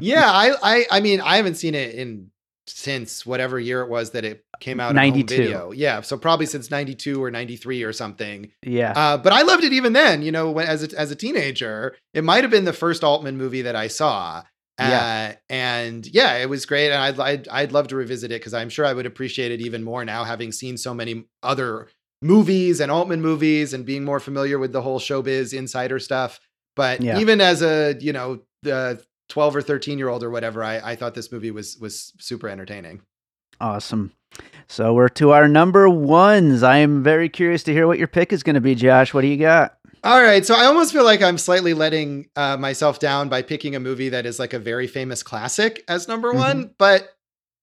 [0.00, 2.30] yeah, I, I, I mean, I haven't seen it in
[2.68, 4.90] since whatever year it was that it came out.
[4.90, 5.36] on home 92.
[5.36, 5.72] video.
[5.72, 8.50] Yeah, so probably since '92 or '93 or something.
[8.62, 8.92] Yeah.
[8.96, 10.22] Uh, but I loved it even then.
[10.22, 13.36] You know, when, as a, as a teenager, it might have been the first Altman
[13.36, 14.42] movie that I saw.
[14.78, 15.32] Yeah.
[15.32, 18.54] Uh, and yeah, it was great, and I'd I'd, I'd love to revisit it because
[18.54, 21.88] I'm sure I would appreciate it even more now, having seen so many other
[22.22, 26.38] movies and Altman movies, and being more familiar with the whole showbiz insider stuff.
[26.76, 27.18] But Yeah.
[27.18, 30.96] even as a you know the 12 or 13 year old or whatever, I, I
[30.96, 33.02] thought this movie was was super entertaining.
[33.60, 34.12] Awesome.
[34.68, 36.62] So we're to our number ones.
[36.62, 39.14] I am very curious to hear what your pick is going to be, Josh.
[39.14, 39.78] What do you got?
[40.04, 43.74] All right, so I almost feel like I'm slightly letting uh, myself down by picking
[43.74, 46.38] a movie that is like a very famous classic as number mm-hmm.
[46.38, 47.08] one, but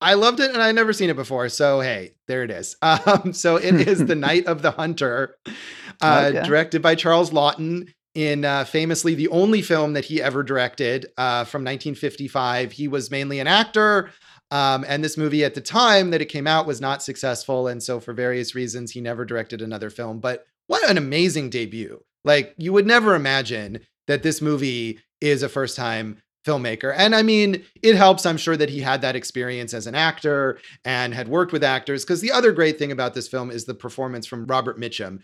[0.01, 1.47] I loved it and I'd never seen it before.
[1.47, 2.75] So hey, there it is.
[2.85, 5.37] Um, so it is The Night of the Hunter,
[6.01, 6.45] uh, okay.
[6.45, 7.93] directed by Charles Laughton.
[8.15, 13.11] In uh, famously the only film that he ever directed uh, from 1955, he was
[13.11, 14.09] mainly an actor.
[14.51, 17.67] Um, and this movie at the time that it came out was not successful.
[17.67, 20.19] And so, for various reasons, he never directed another film.
[20.19, 22.01] But what an amazing debut!
[22.23, 26.93] Like, you would never imagine that this movie is a first time filmmaker.
[26.95, 30.59] And I mean, it helps, I'm sure, that he had that experience as an actor
[30.85, 32.05] and had worked with actors.
[32.05, 35.21] Because the other great thing about this film is the performance from Robert Mitchum,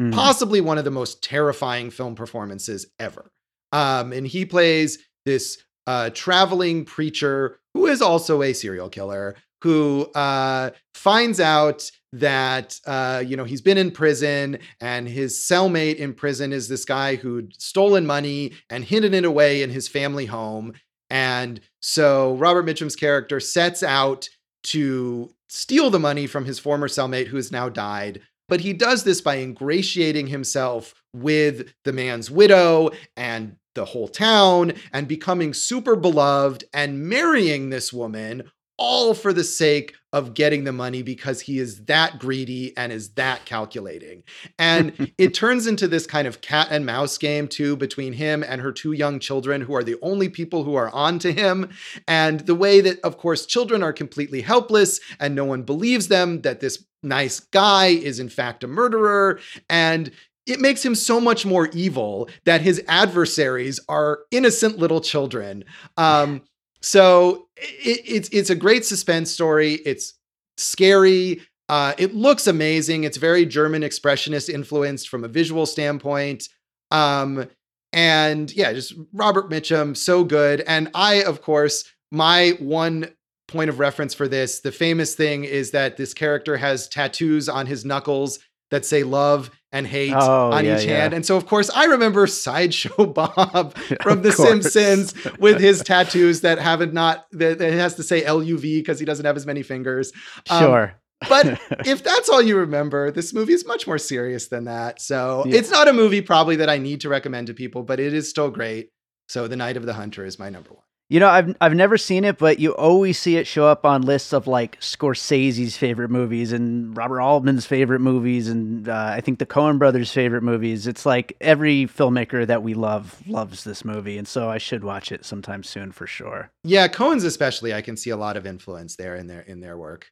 [0.00, 0.12] mm.
[0.12, 3.30] possibly one of the most terrifying film performances ever.
[3.72, 10.04] Um, and he plays this uh, traveling preacher who is also a serial killer who
[10.14, 16.14] uh, finds out that uh, you know he's been in prison and his cellmate in
[16.14, 20.72] prison is this guy who'd stolen money and hidden it away in his family home
[21.10, 24.28] and so robert mitchum's character sets out
[24.62, 29.04] to steal the money from his former cellmate who has now died but he does
[29.04, 35.96] this by ingratiating himself with the man's widow and the whole town and becoming super
[35.96, 38.42] beloved and marrying this woman
[38.78, 43.10] all for the sake of getting the money because he is that greedy and is
[43.10, 44.22] that calculating.
[44.58, 48.60] And it turns into this kind of cat and mouse game too between him and
[48.60, 51.70] her two young children who are the only people who are on to him.
[52.08, 56.42] And the way that, of course, children are completely helpless and no one believes them
[56.42, 59.38] that this nice guy is in fact a murderer.
[59.68, 60.10] And
[60.46, 65.64] it makes him so much more evil that his adversaries are innocent little children.
[65.96, 66.42] Um,
[66.86, 69.74] so it, it's it's a great suspense story.
[69.74, 70.14] It's
[70.56, 71.42] scary.
[71.68, 73.02] Uh, it looks amazing.
[73.02, 76.48] It's very German expressionist influenced from a visual standpoint.
[76.92, 77.48] Um,
[77.92, 80.60] and yeah, just Robert Mitchum, so good.
[80.60, 83.10] And I, of course, my one
[83.48, 87.66] point of reference for this, the famous thing is that this character has tattoos on
[87.66, 88.38] his knuckles
[88.70, 91.12] that say love and hate oh, on yeah, each hand.
[91.12, 91.16] Yeah.
[91.16, 96.58] And so, of course, I remember Sideshow Bob from The Simpsons with his tattoos that
[96.58, 99.62] have not, not that, that has to say LUV because he doesn't have as many
[99.62, 100.12] fingers.
[100.48, 100.94] Um, sure.
[101.28, 105.00] but if that's all you remember, this movie is much more serious than that.
[105.00, 105.58] So yeah.
[105.58, 108.30] it's not a movie probably that I need to recommend to people, but it is
[108.30, 108.90] still great.
[109.28, 110.85] So The Night of the Hunter is my number one.
[111.08, 114.02] You know, I've I've never seen it, but you always see it show up on
[114.02, 119.38] lists of like Scorsese's favorite movies and Robert Altman's favorite movies, and uh, I think
[119.38, 120.88] the Coen brothers' favorite movies.
[120.88, 125.12] It's like every filmmaker that we love loves this movie, and so I should watch
[125.12, 126.50] it sometime soon for sure.
[126.64, 129.78] Yeah, Coen's especially, I can see a lot of influence there in their in their
[129.78, 130.10] work.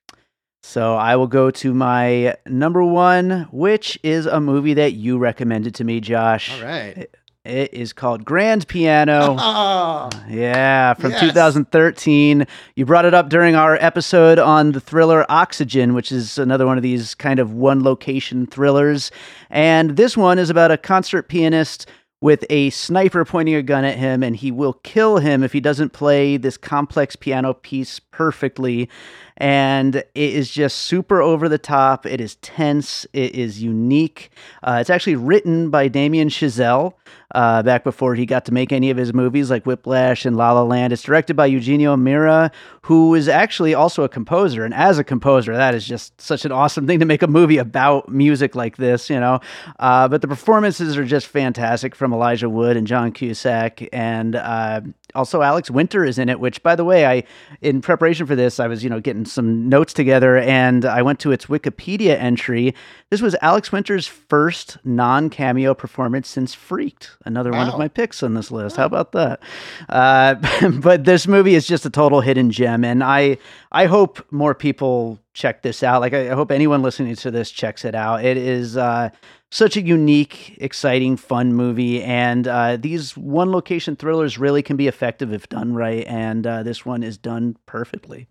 [0.63, 5.75] So I will go to my number one, which is a movie that you recommended
[5.75, 6.53] to me, Josh.
[6.53, 6.97] All right.
[6.97, 9.37] It is called Grand Piano.
[9.39, 11.21] Oh, yeah, from yes.
[11.21, 12.47] 2013.
[12.75, 16.77] You brought it up during our episode on the thriller Oxygen, which is another one
[16.79, 19.11] of these kind of one location thrillers.
[19.51, 21.87] And this one is about a concert pianist
[22.21, 25.61] with a sniper pointing a gun at him, and he will kill him if he
[25.61, 28.89] doesn't play this complex piano piece perfectly
[29.37, 32.07] and it is just super over the top.
[32.07, 33.07] It is tense.
[33.13, 34.31] It is unique.
[34.63, 36.95] Uh, it's actually written by Damien Chazelle
[37.35, 40.53] uh, back before he got to make any of his movies like Whiplash and La
[40.53, 40.93] La Land.
[40.93, 44.65] It's directed by Eugenio Mira, who is actually also a composer.
[44.65, 47.59] And as a composer, that is just such an awesome thing to make a movie
[47.59, 49.41] about music like this, you know.
[49.81, 54.83] Uh, but the performances are just fantastic from Elijah Wood and John Cusack, and uh,
[55.15, 56.41] also Alex Winter is in it.
[56.41, 57.25] Which, by the way, I
[57.61, 61.21] in preparation for this, I was you know getting some notes together, and I went
[61.21, 62.75] to its Wikipedia entry.
[63.11, 67.59] This was Alex Winter's first non cameo performance since Freaked, another wow.
[67.59, 68.77] one of my picks on this list.
[68.77, 68.83] Wow.
[68.83, 69.41] How about that?
[69.89, 73.39] Uh, but this movie is just a total hidden gem, and I
[73.73, 76.01] I hope more people check this out.
[76.01, 78.25] Like I, I hope anyone listening to this checks it out.
[78.25, 78.77] It is.
[78.77, 79.11] Uh,
[79.55, 82.03] such a unique, exciting, fun movie.
[82.03, 86.05] And uh, these one location thrillers really can be effective if done right.
[86.09, 88.27] And uh, this one is done perfectly.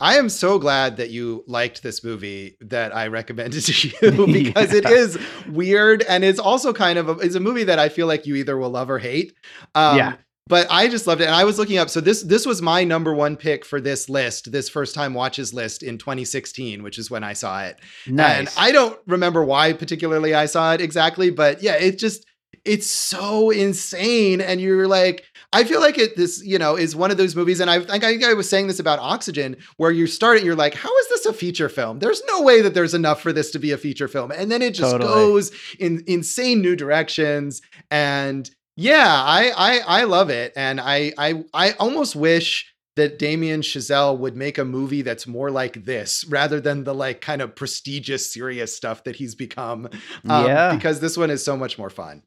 [0.00, 4.72] I am so glad that you liked this movie that I recommended to you because
[4.72, 4.80] yeah.
[4.80, 5.18] it is
[5.48, 8.36] weird and it's also kind of a, it's a movie that I feel like you
[8.36, 9.32] either will love or hate.
[9.74, 10.16] Um, yeah.
[10.48, 11.90] But I just loved it, and I was looking up.
[11.90, 15.52] So this this was my number one pick for this list, this first time watches
[15.52, 17.78] list in 2016, which is when I saw it.
[18.06, 18.38] Nice.
[18.38, 22.24] And I don't remember why particularly I saw it exactly, but yeah, it just
[22.64, 24.40] it's so insane.
[24.40, 27.60] And you're like, I feel like it this, you know, is one of those movies.
[27.60, 30.56] And I think I, I was saying this about Oxygen, where you start it, you're
[30.56, 32.00] like, how is this a feature film?
[32.00, 34.30] There's no way that there's enough for this to be a feature film.
[34.32, 35.12] And then it just Totally.
[35.12, 37.62] goes in insane new directions.
[37.90, 40.52] And yeah, I I I love it.
[40.56, 45.50] And I I I almost wish that Damien Chazelle would make a movie that's more
[45.50, 49.86] like this rather than the like kind of prestigious serious stuff that he's become.
[50.28, 50.74] Um, Yeah.
[50.74, 52.22] Because this one is so much more fun.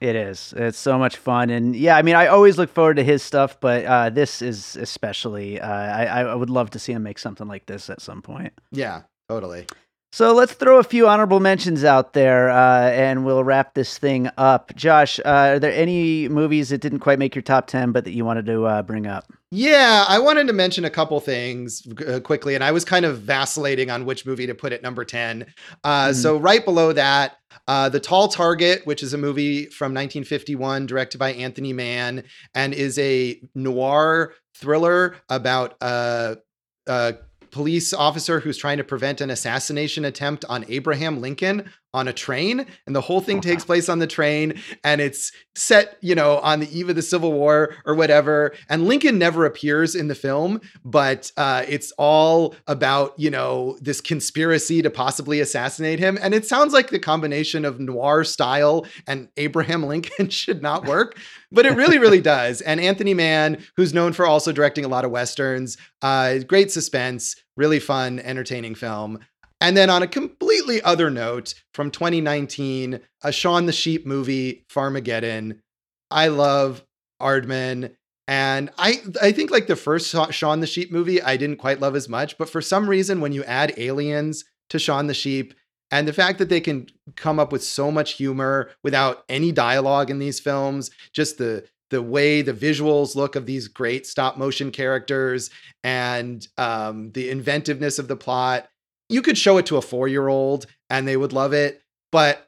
[0.00, 0.54] It is.
[0.56, 3.58] It's so much fun, and yeah, I mean, I always look forward to his stuff,
[3.58, 5.60] but uh, this is especially.
[5.60, 8.52] Uh, I I would love to see him make something like this at some point.
[8.70, 9.66] Yeah, totally.
[10.10, 14.30] So let's throw a few honorable mentions out there, uh, and we'll wrap this thing
[14.38, 14.74] up.
[14.74, 18.12] Josh, uh, are there any movies that didn't quite make your top ten, but that
[18.12, 19.30] you wanted to uh, bring up?
[19.50, 23.20] Yeah, I wanted to mention a couple things uh, quickly, and I was kind of
[23.20, 25.46] vacillating on which movie to put at number 10.
[25.84, 26.14] Uh, Mhm.
[26.14, 27.36] So, right below that,
[27.66, 32.72] uh, The Tall Target, which is a movie from 1951 directed by Anthony Mann and
[32.74, 36.38] is a noir thriller about a
[37.50, 42.64] police officer who's trying to prevent an assassination attempt on Abraham Lincoln on a train.
[42.86, 46.60] And the whole thing takes place on the train, and it's set, you know, on
[46.60, 48.54] the eve of the Civil War or whatever.
[48.68, 54.00] And Lincoln never appears in the film, but uh, it's all about, you know, this
[54.00, 56.18] conspiracy to possibly assassinate him.
[56.22, 61.18] And it sounds like the combination of noir style and Abraham Lincoln should not work,
[61.50, 62.60] but it really, really does.
[62.60, 67.34] And Anthony Mann, who's known for also directing a lot of Westerns, uh, great suspense,
[67.56, 69.18] really fun, entertaining film.
[69.60, 75.58] And then on a completely other note, from 2019, a Shaun the Sheep movie, Farmageddon.
[76.10, 76.84] I love
[77.20, 77.94] Aardman.
[78.28, 81.80] And I I think like the first Sha- Shaun the Sheep movie, I didn't quite
[81.80, 82.38] love as much.
[82.38, 85.54] But for some reason, when you add aliens to Shaun the Sheep,
[85.90, 86.86] and the fact that they can
[87.16, 92.02] come up with so much humor without any dialogue in these films, just the the
[92.02, 95.48] way the visuals look of these great stop motion characters
[95.82, 98.68] and um, the inventiveness of the plot,
[99.08, 101.82] you could show it to a four year old and they would love it.
[102.12, 102.46] But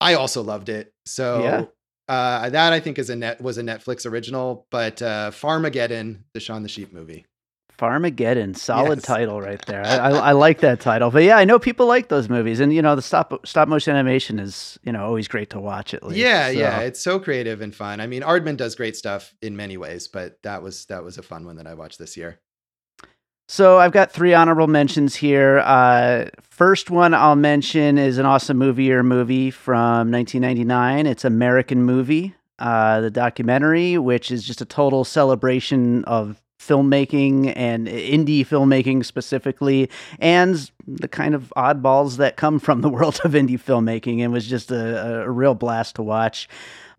[0.00, 0.92] I also loved it.
[1.06, 1.64] So Yeah.
[2.08, 4.66] uh, that I think is a net was a Netflix original.
[4.70, 7.26] But uh, Farmageddon, the Shaun the Sheep movie.
[7.78, 9.04] Farmageddon, solid Yes.
[9.06, 9.84] title right there.
[9.84, 12.72] I, I, I like that title, but yeah, I know people like those movies, and
[12.72, 16.04] you know the stop stop motion animation is you know always great to watch at
[16.04, 16.18] least.
[16.18, 16.52] Yeah, so.
[16.52, 18.00] yeah, it's so creative and fun.
[18.00, 21.22] I mean, Aardman does great stuff in many ways, but that was that was a
[21.22, 22.38] fun one that I watched this year.
[23.52, 25.58] So I've got three honorable mentions here.
[25.58, 31.06] Uh, first one I'll mention is an awesome movie or movie from 1999.
[31.06, 37.88] It's American Movie, uh, the documentary, which is just a total celebration of filmmaking and
[37.88, 43.60] indie filmmaking specifically, and the kind of oddballs that come from the world of indie
[43.60, 44.20] filmmaking.
[44.20, 46.48] It was just a, a real blast to watch.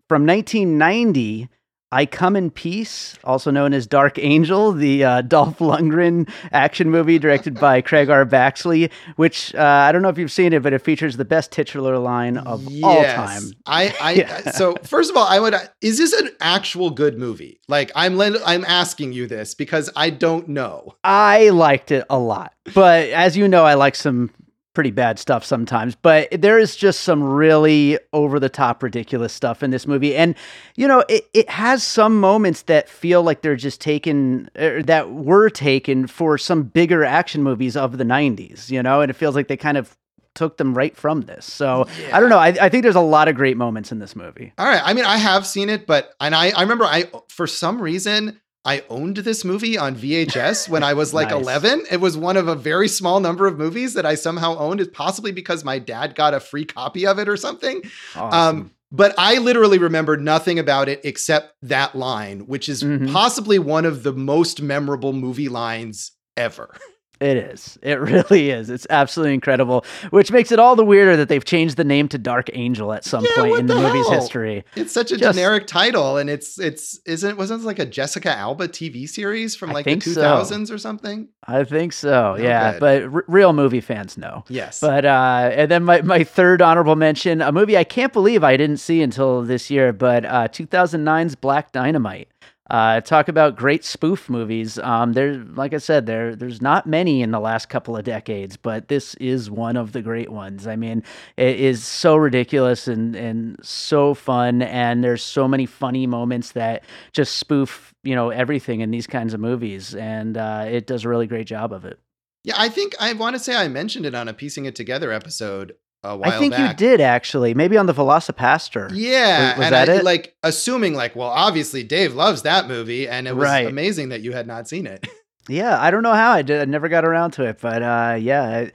[0.08, 1.48] From 1990,
[1.94, 7.20] I Come in Peace, also known as Dark Angel, the uh, Dolph Lundgren action movie
[7.20, 8.26] directed by Craig R.
[8.26, 11.52] Baxley, which uh, I don't know if you've seen it, but it features the best
[11.52, 13.42] titular line of all time.
[13.66, 14.50] I, I Yeah.
[14.50, 17.60] so first of all, I would is this an actual good movie?
[17.68, 20.96] Like I'm I'm asking you this because I don't know.
[21.04, 24.30] I liked it a lot, but as you know, I like some
[24.74, 25.94] pretty bad stuff sometimes.
[25.94, 30.34] But there is just some really over the top, ridiculous stuff in this movie, and
[30.76, 35.10] you know, it, it has some moments that feel like they're just taken, er, that
[35.10, 38.70] were taken for some bigger action movies of the '90s.
[38.70, 39.96] You know, and it feels like they kind of
[40.34, 41.44] took them right from this.
[41.46, 42.38] So I don't know.
[42.38, 44.52] I, I think there's a lot of great moments in this movie.
[44.58, 44.82] All right.
[44.84, 48.40] I mean, I have seen it, but and I I remember I for some reason
[48.64, 51.42] I owned this movie on VHS when I was like Nice.
[51.42, 51.84] 11.
[51.90, 54.92] It was one of a very small number of movies that I somehow owned, It
[54.94, 57.82] possibly because my dad got a free copy of it or something.
[58.16, 58.58] Awesome.
[58.58, 63.12] Um, but I literally remember nothing about it except that line, which is Mhm.
[63.12, 66.74] possibly one of the most memorable movie lines ever.
[67.20, 67.78] It is.
[67.80, 68.70] It really is.
[68.70, 72.18] It's absolutely incredible, which makes it all the weirder that they've changed the name to
[72.18, 74.64] Dark Angel at some Yeah, point in the, the movie's history.
[74.74, 78.36] It's such a Just- generic title, and it's it's isn't wasn't it like a Jessica
[78.36, 80.20] Alba TV series from like the think so.
[80.20, 81.28] 2000s or something?
[81.46, 82.34] I think so.
[82.36, 82.80] Oh, yeah, good.
[82.80, 84.44] but r- real movie fans know.
[84.48, 84.80] Yes.
[84.80, 88.56] But uh, and then my, my third honorable mention, a movie I can't believe I
[88.56, 92.28] didn't see until this year, but uh, 2009's Black Dynamite.
[92.70, 94.78] Uh, talk about great spoof movies.
[94.78, 98.56] Um, there, like I said, there there's not many in the last couple of decades,
[98.56, 100.66] but this is one of the great ones.
[100.66, 101.02] I mean,
[101.36, 106.84] it is so ridiculous and and so fun, and there's so many funny moments that
[107.12, 111.08] just spoof you know everything in these kinds of movies, and uh, it does a
[111.10, 111.98] really great job of it.
[112.44, 115.12] Yeah, I think I want to say I mentioned it on a piecing it together
[115.12, 115.74] episode
[116.04, 116.70] a while I think back.
[116.70, 117.54] you did actually.
[117.54, 118.90] Maybe on the VelociPastor.
[118.94, 120.04] Yeah, Was- was and that I it?
[120.04, 123.66] like assuming like, well, obviously Dave loves that movie, and it was Right.
[123.66, 125.06] amazing that you had not seen it.
[125.46, 126.62] Yeah, I don't know how I did.
[126.62, 128.74] I never got around to it, but uh, yeah, it,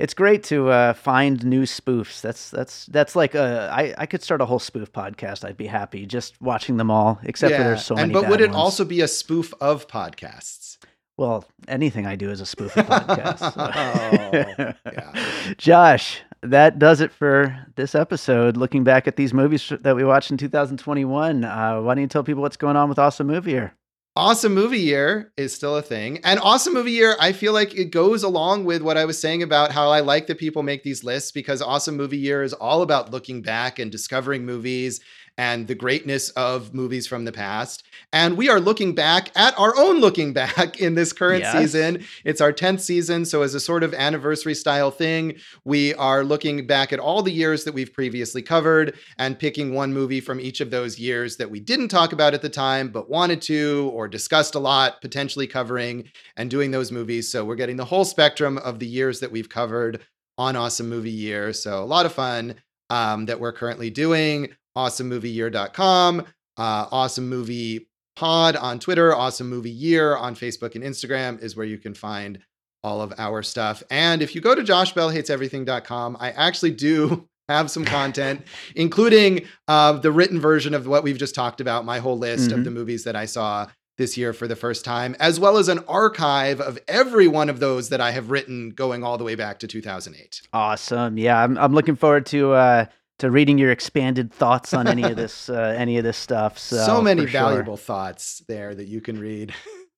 [0.00, 2.20] it's great to uh, find new spoofs.
[2.20, 3.70] That's that's that's like a.
[3.72, 5.44] I I could start a whole spoof podcast.
[5.44, 8.14] I'd be happy just watching them all, except for there's so and many.
[8.24, 8.56] but would it ones.
[8.56, 10.78] also be a spoof of podcasts?
[11.16, 13.52] Well, anything I do is a spoof of podcasts.
[13.56, 15.54] Oh, yeah.
[15.58, 18.56] Josh, that does it for this episode.
[18.56, 22.24] Looking back at these movies that we watched in 2021, uh, why don't you tell
[22.24, 23.74] people what's going on with Awesome Movie Year?
[24.16, 26.18] Awesome movie year is still a thing.
[26.24, 29.44] And awesome movie year, I feel like it goes along with what I was saying
[29.44, 32.82] about how I like that people make these lists because awesome movie year is all
[32.82, 35.00] about looking back and discovering movies
[35.40, 37.82] and the greatness of movies from the past.
[38.12, 41.52] And we are looking back at our own looking back in this current Yes.
[41.52, 42.04] season.
[42.26, 43.24] It's our 10th season.
[43.24, 47.32] So, as a sort of anniversary style thing, we are looking back at all the
[47.32, 51.50] years that we've previously covered and picking one movie from each of those years that
[51.50, 55.46] we didn't talk about at the time, but wanted to or discussed a lot, potentially
[55.46, 56.04] covering
[56.36, 57.32] and doing those movies.
[57.32, 60.00] So, we're getting the whole spectrum of the years that we've covered
[60.36, 61.54] on Awesome Movie Year.
[61.54, 62.56] So, a lot of fun
[62.90, 64.48] um, that we're currently doing.
[64.76, 71.56] AwesomeMovieYear.com, uh, Awesome Movie Pod on Twitter, Awesome Movie Year on Facebook and Instagram is
[71.56, 72.40] where you can find
[72.82, 73.82] all of our stuff.
[73.90, 78.42] And if you go to joshbellhateseverything.com, I actually do have some content,
[78.76, 82.54] including uh, the written version of what we've just talked about, my whole list Mhm.
[82.58, 83.66] of the movies that I saw
[83.98, 87.60] this year for the first time, as well as an archive of every one of
[87.60, 90.40] those that I have written going all the way back to 2008.
[90.54, 91.18] Awesome.
[91.18, 92.86] Yeah, I'm I'm looking forward to uh
[93.20, 96.58] to reading your expanded thoughts on any of this uh, any of this stuff.
[96.58, 97.40] So, So, many for sure.
[97.40, 99.54] valuable thoughts there that you can read.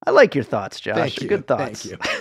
[0.06, 0.96] I like your thoughts, Josh.
[0.96, 1.28] Thank you.
[1.28, 1.84] Good thoughts.
[1.88, 2.12] Thank you.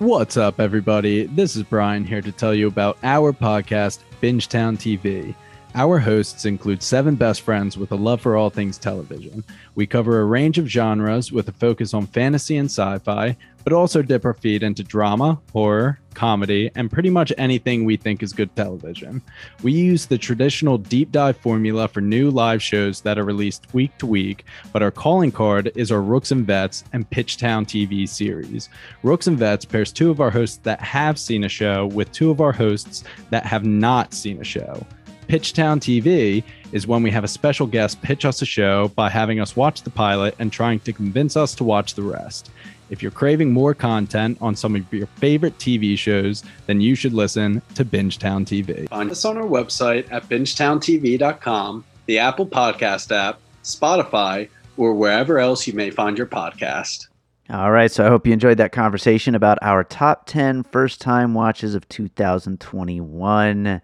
[0.00, 1.26] What's up, everybody?
[1.26, 5.34] This is Brian here to tell you about our podcast, Bingetown TV.
[5.74, 9.44] Our hosts include seven best friends with a love for all things television.
[9.74, 13.36] We cover a range of genres with a focus on fantasy and sci fi,
[13.68, 18.22] but also dip our feet into drama, horror, comedy, and pretty much anything we think
[18.22, 19.20] is good television.
[19.62, 23.90] We use the traditional deep dive formula for new live shows that are released week
[23.98, 28.70] to week, but our calling card is our Rooks and Vets and Pitchtown TV series.
[29.02, 32.30] Rooks and Vets pairs two of our hosts that have seen a show with two
[32.30, 34.82] of our hosts that have not seen a show.
[35.28, 36.42] Pitchtown TV
[36.72, 39.82] is when we have a special guest pitch us a show by having us watch
[39.82, 42.50] the pilot and trying to convince us to watch the rest.
[42.90, 47.12] If you're craving more content on some of your favorite TV shows, then you should
[47.12, 48.88] listen to Bingetown TV.
[48.88, 55.66] Find us on our website at bingetowntv.com, the Apple Podcast app, Spotify, or wherever else
[55.66, 57.08] you may find your podcast.
[57.50, 61.32] All right, so I hope you enjoyed that conversation about our top 10 first time
[61.34, 63.80] watches of 2021.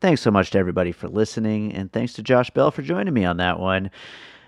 [0.00, 3.24] Thanks so much to everybody for listening, and thanks to Josh Bell for joining me
[3.24, 3.90] on that one.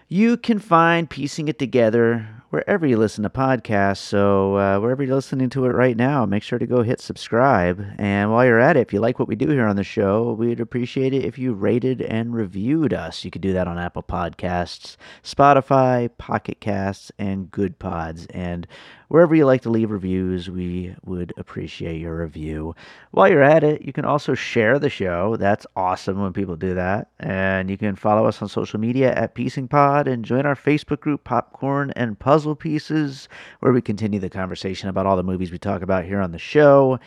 [0.09, 3.98] You can find Piecing It Together wherever you listen to podcasts.
[3.98, 7.84] So, uh, wherever you're listening to it right now, make sure to go hit subscribe.
[7.98, 10.32] And while you're at it, if you like what we do here on the show,
[10.32, 13.24] we'd appreciate it if you rated and reviewed us.
[13.24, 18.26] You could do that on Apple Podcasts, Spotify, Pocket Casts, and Goodpods.
[18.30, 18.66] And
[19.11, 22.77] wherever you like to leave reviews, we would appreciate your review.
[23.11, 25.35] While you're at it, you can also share the show.
[25.37, 27.11] That's awesome when people do that.
[27.19, 31.01] And you can follow us on social media at Piecing Pod and join our Facebook
[31.01, 35.59] group, Popcorn and Puzzle Pieces, where we continue the conversation about all the movies we
[35.59, 37.01] talk about here on the show.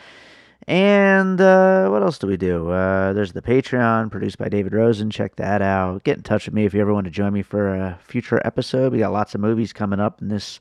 [0.68, 2.70] And uh, what else do we do?
[2.70, 5.08] Uh, there's the Patreon produced by David Rosen.
[5.08, 6.04] Check that out.
[6.04, 8.42] Get in touch with me if you ever want to join me for a future
[8.44, 8.92] episode.
[8.92, 10.60] We got lots of movies coming up in this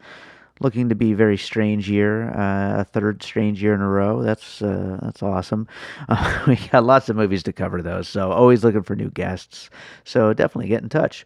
[0.64, 4.22] looking to be very strange year, uh, a third strange year in a row.
[4.24, 5.68] That's uh, that's awesome.
[6.10, 9.70] Uh, we got lots of movies to cover those, so always looking for new guests.
[10.04, 11.26] So definitely get in touch.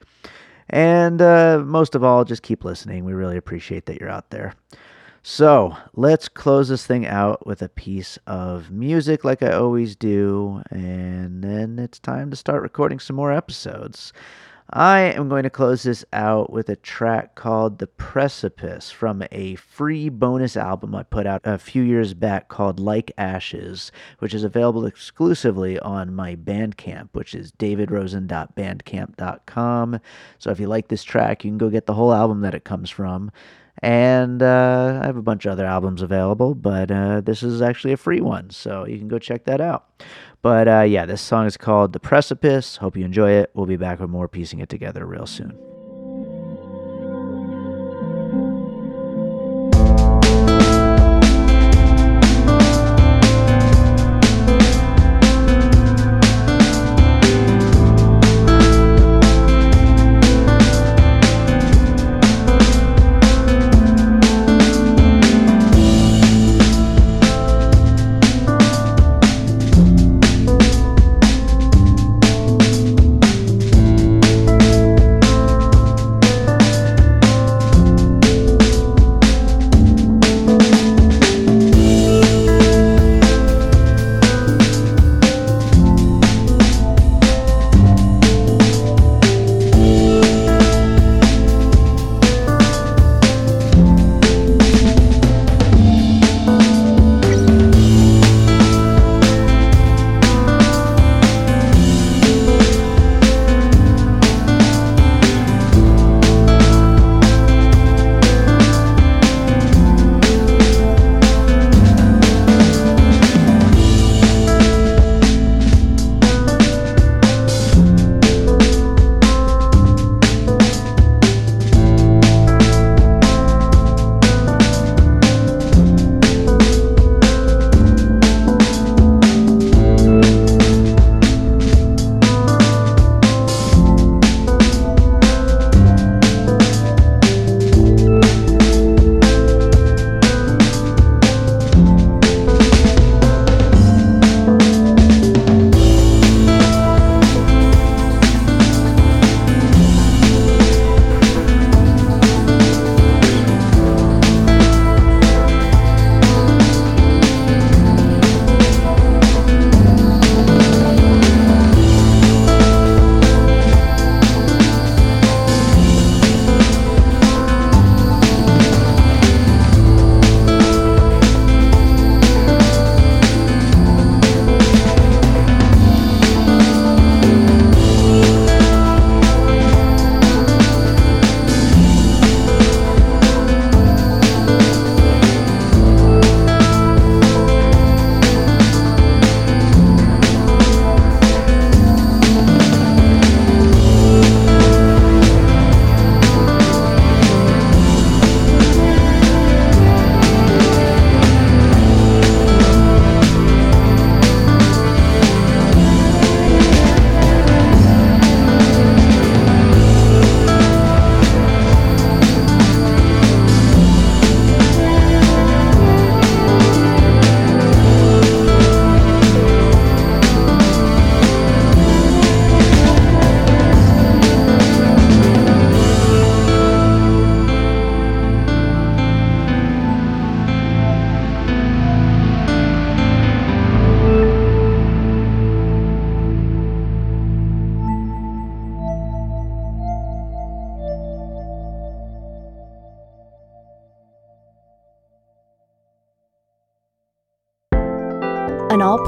[0.70, 3.06] And uh, most of all, just keep listening.
[3.06, 4.54] We really appreciate that you're out there.
[5.24, 10.62] So let's close this thing out with a piece of music, like I always do,
[10.72, 14.14] and then it's time to start recording some more episodes.
[14.70, 19.56] I am going to close this out with a track called The Precipice from a
[19.56, 24.44] free bonus album I put out a few years back called Like Ashes, which is
[24.44, 30.00] available exclusively on my Bandcamp, which is davidrosen.bandcamp.com.
[30.38, 32.66] So if you like this track, you can go get the whole album that it
[32.66, 33.32] comes from.
[33.80, 37.94] And uh, I have a bunch of other albums available, but uh, this is actually
[37.94, 40.04] a free one, so you can go check that out.
[40.42, 42.78] But uh, yeah, this song is called The Precipice.
[42.78, 43.52] Hope you enjoy it.
[43.54, 45.67] We'll be back with more piecing it together real soon.